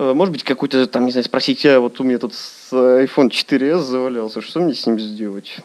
Э, 0.00 0.14
может 0.14 0.32
быть, 0.32 0.44
какой-то, 0.44 0.86
там, 0.86 1.04
не 1.04 1.12
знаю, 1.12 1.24
спросить, 1.24 1.66
а 1.66 1.78
вот 1.78 2.00
у 2.00 2.04
меня 2.04 2.18
тут 2.18 2.32
iPhone 2.72 3.28
4s 3.28 3.80
завалялся, 3.80 4.40
что 4.40 4.60
мне 4.60 4.72
с 4.72 4.86
ним 4.86 4.98
сделать? 4.98 5.58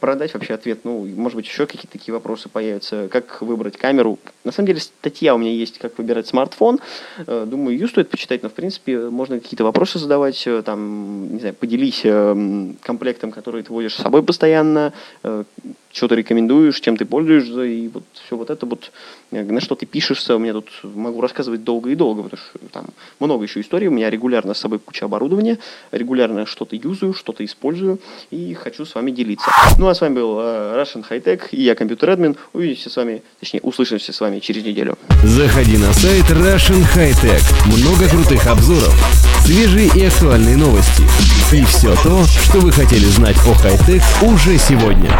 Продать 0.00 0.34
вообще 0.34 0.54
ответ, 0.54 0.80
ну, 0.82 1.06
может 1.14 1.36
быть, 1.36 1.46
еще 1.46 1.66
какие-то 1.66 1.86
такие 1.86 2.12
вопросы 2.12 2.48
появятся. 2.48 3.08
Как 3.08 3.40
выбрать 3.40 3.76
камеру? 3.76 4.18
На 4.42 4.50
самом 4.50 4.66
деле, 4.66 4.80
статья 4.80 5.36
у 5.36 5.38
меня 5.38 5.52
есть, 5.52 5.78
как 5.78 5.98
выбирать 5.98 6.26
смартфон. 6.26 6.80
Э, 7.28 7.46
думаю, 7.48 7.78
ее 7.78 7.86
стоит 7.86 8.10
почитать, 8.10 8.42
но, 8.42 8.48
в 8.48 8.54
принципе, 8.54 9.08
можно 9.08 9.38
какие-то 9.38 9.62
вопросы 9.62 10.00
задавать, 10.00 10.44
э, 10.48 10.62
там, 10.64 11.32
не 11.34 11.38
знаю, 11.38 11.54
поделись 11.54 12.02
комплектом, 12.82 13.30
который 13.30 13.62
ты 13.62 13.72
водишь 13.72 13.94
с 13.94 14.02
собой 14.02 14.24
постоянно, 14.24 14.92
что 15.92 16.08
ты 16.08 16.16
рекомендуешь, 16.16 16.80
чем 16.80 16.96
ты 16.96 17.04
пользуешься, 17.04 17.62
и 17.64 17.88
вот 17.88 18.04
все 18.12 18.36
вот 18.36 18.50
это 18.50 18.66
вот, 18.66 18.92
э, 19.30 19.42
на 19.42 19.60
что 19.60 19.74
ты 19.74 19.86
пишешься, 19.86 20.36
у 20.36 20.38
меня 20.38 20.52
тут 20.52 20.68
могу 20.82 21.20
рассказывать 21.20 21.64
долго 21.64 21.90
и 21.90 21.94
долго, 21.94 22.22
потому 22.22 22.42
что 22.42 22.58
там 22.72 22.86
много 23.28 23.44
еще 23.44 23.60
историй, 23.60 23.88
у 23.88 23.90
меня 23.90 24.08
регулярно 24.08 24.54
с 24.54 24.58
собой 24.58 24.78
куча 24.78 25.04
оборудования, 25.04 25.58
регулярно 25.92 26.46
что-то 26.46 26.74
юзаю, 26.76 27.12
что-то 27.12 27.44
использую, 27.44 28.00
и 28.30 28.54
хочу 28.54 28.86
с 28.86 28.94
вами 28.94 29.10
делиться. 29.10 29.50
Ну 29.78 29.88
а 29.88 29.94
с 29.94 30.00
вами 30.00 30.14
был 30.14 30.38
э, 30.40 30.82
Russian 30.82 31.04
High 31.08 31.22
Tech, 31.22 31.42
и 31.50 31.62
я 31.62 31.74
компьютер 31.74 32.10
админ, 32.10 32.36
увидимся 32.54 32.88
с 32.88 32.96
вами, 32.96 33.22
точнее 33.38 33.60
услышимся 33.60 34.12
с 34.12 34.20
вами 34.20 34.38
через 34.38 34.64
неделю. 34.64 34.96
Заходи 35.24 35.76
на 35.76 35.92
сайт 35.92 36.24
Russian 36.30 36.82
High 36.96 37.14
Tech, 37.22 37.42
много 37.66 38.08
крутых 38.08 38.46
обзоров, 38.46 38.94
свежие 39.44 39.90
и 39.94 40.06
актуальные 40.06 40.56
новости, 40.56 41.02
и 41.52 41.64
все 41.64 41.94
то, 42.02 42.24
что 42.24 42.60
вы 42.60 42.72
хотели 42.72 43.04
знать 43.04 43.36
о 43.46 43.52
хай-тек 43.52 44.02
уже 44.22 44.56
сегодня. 44.58 45.12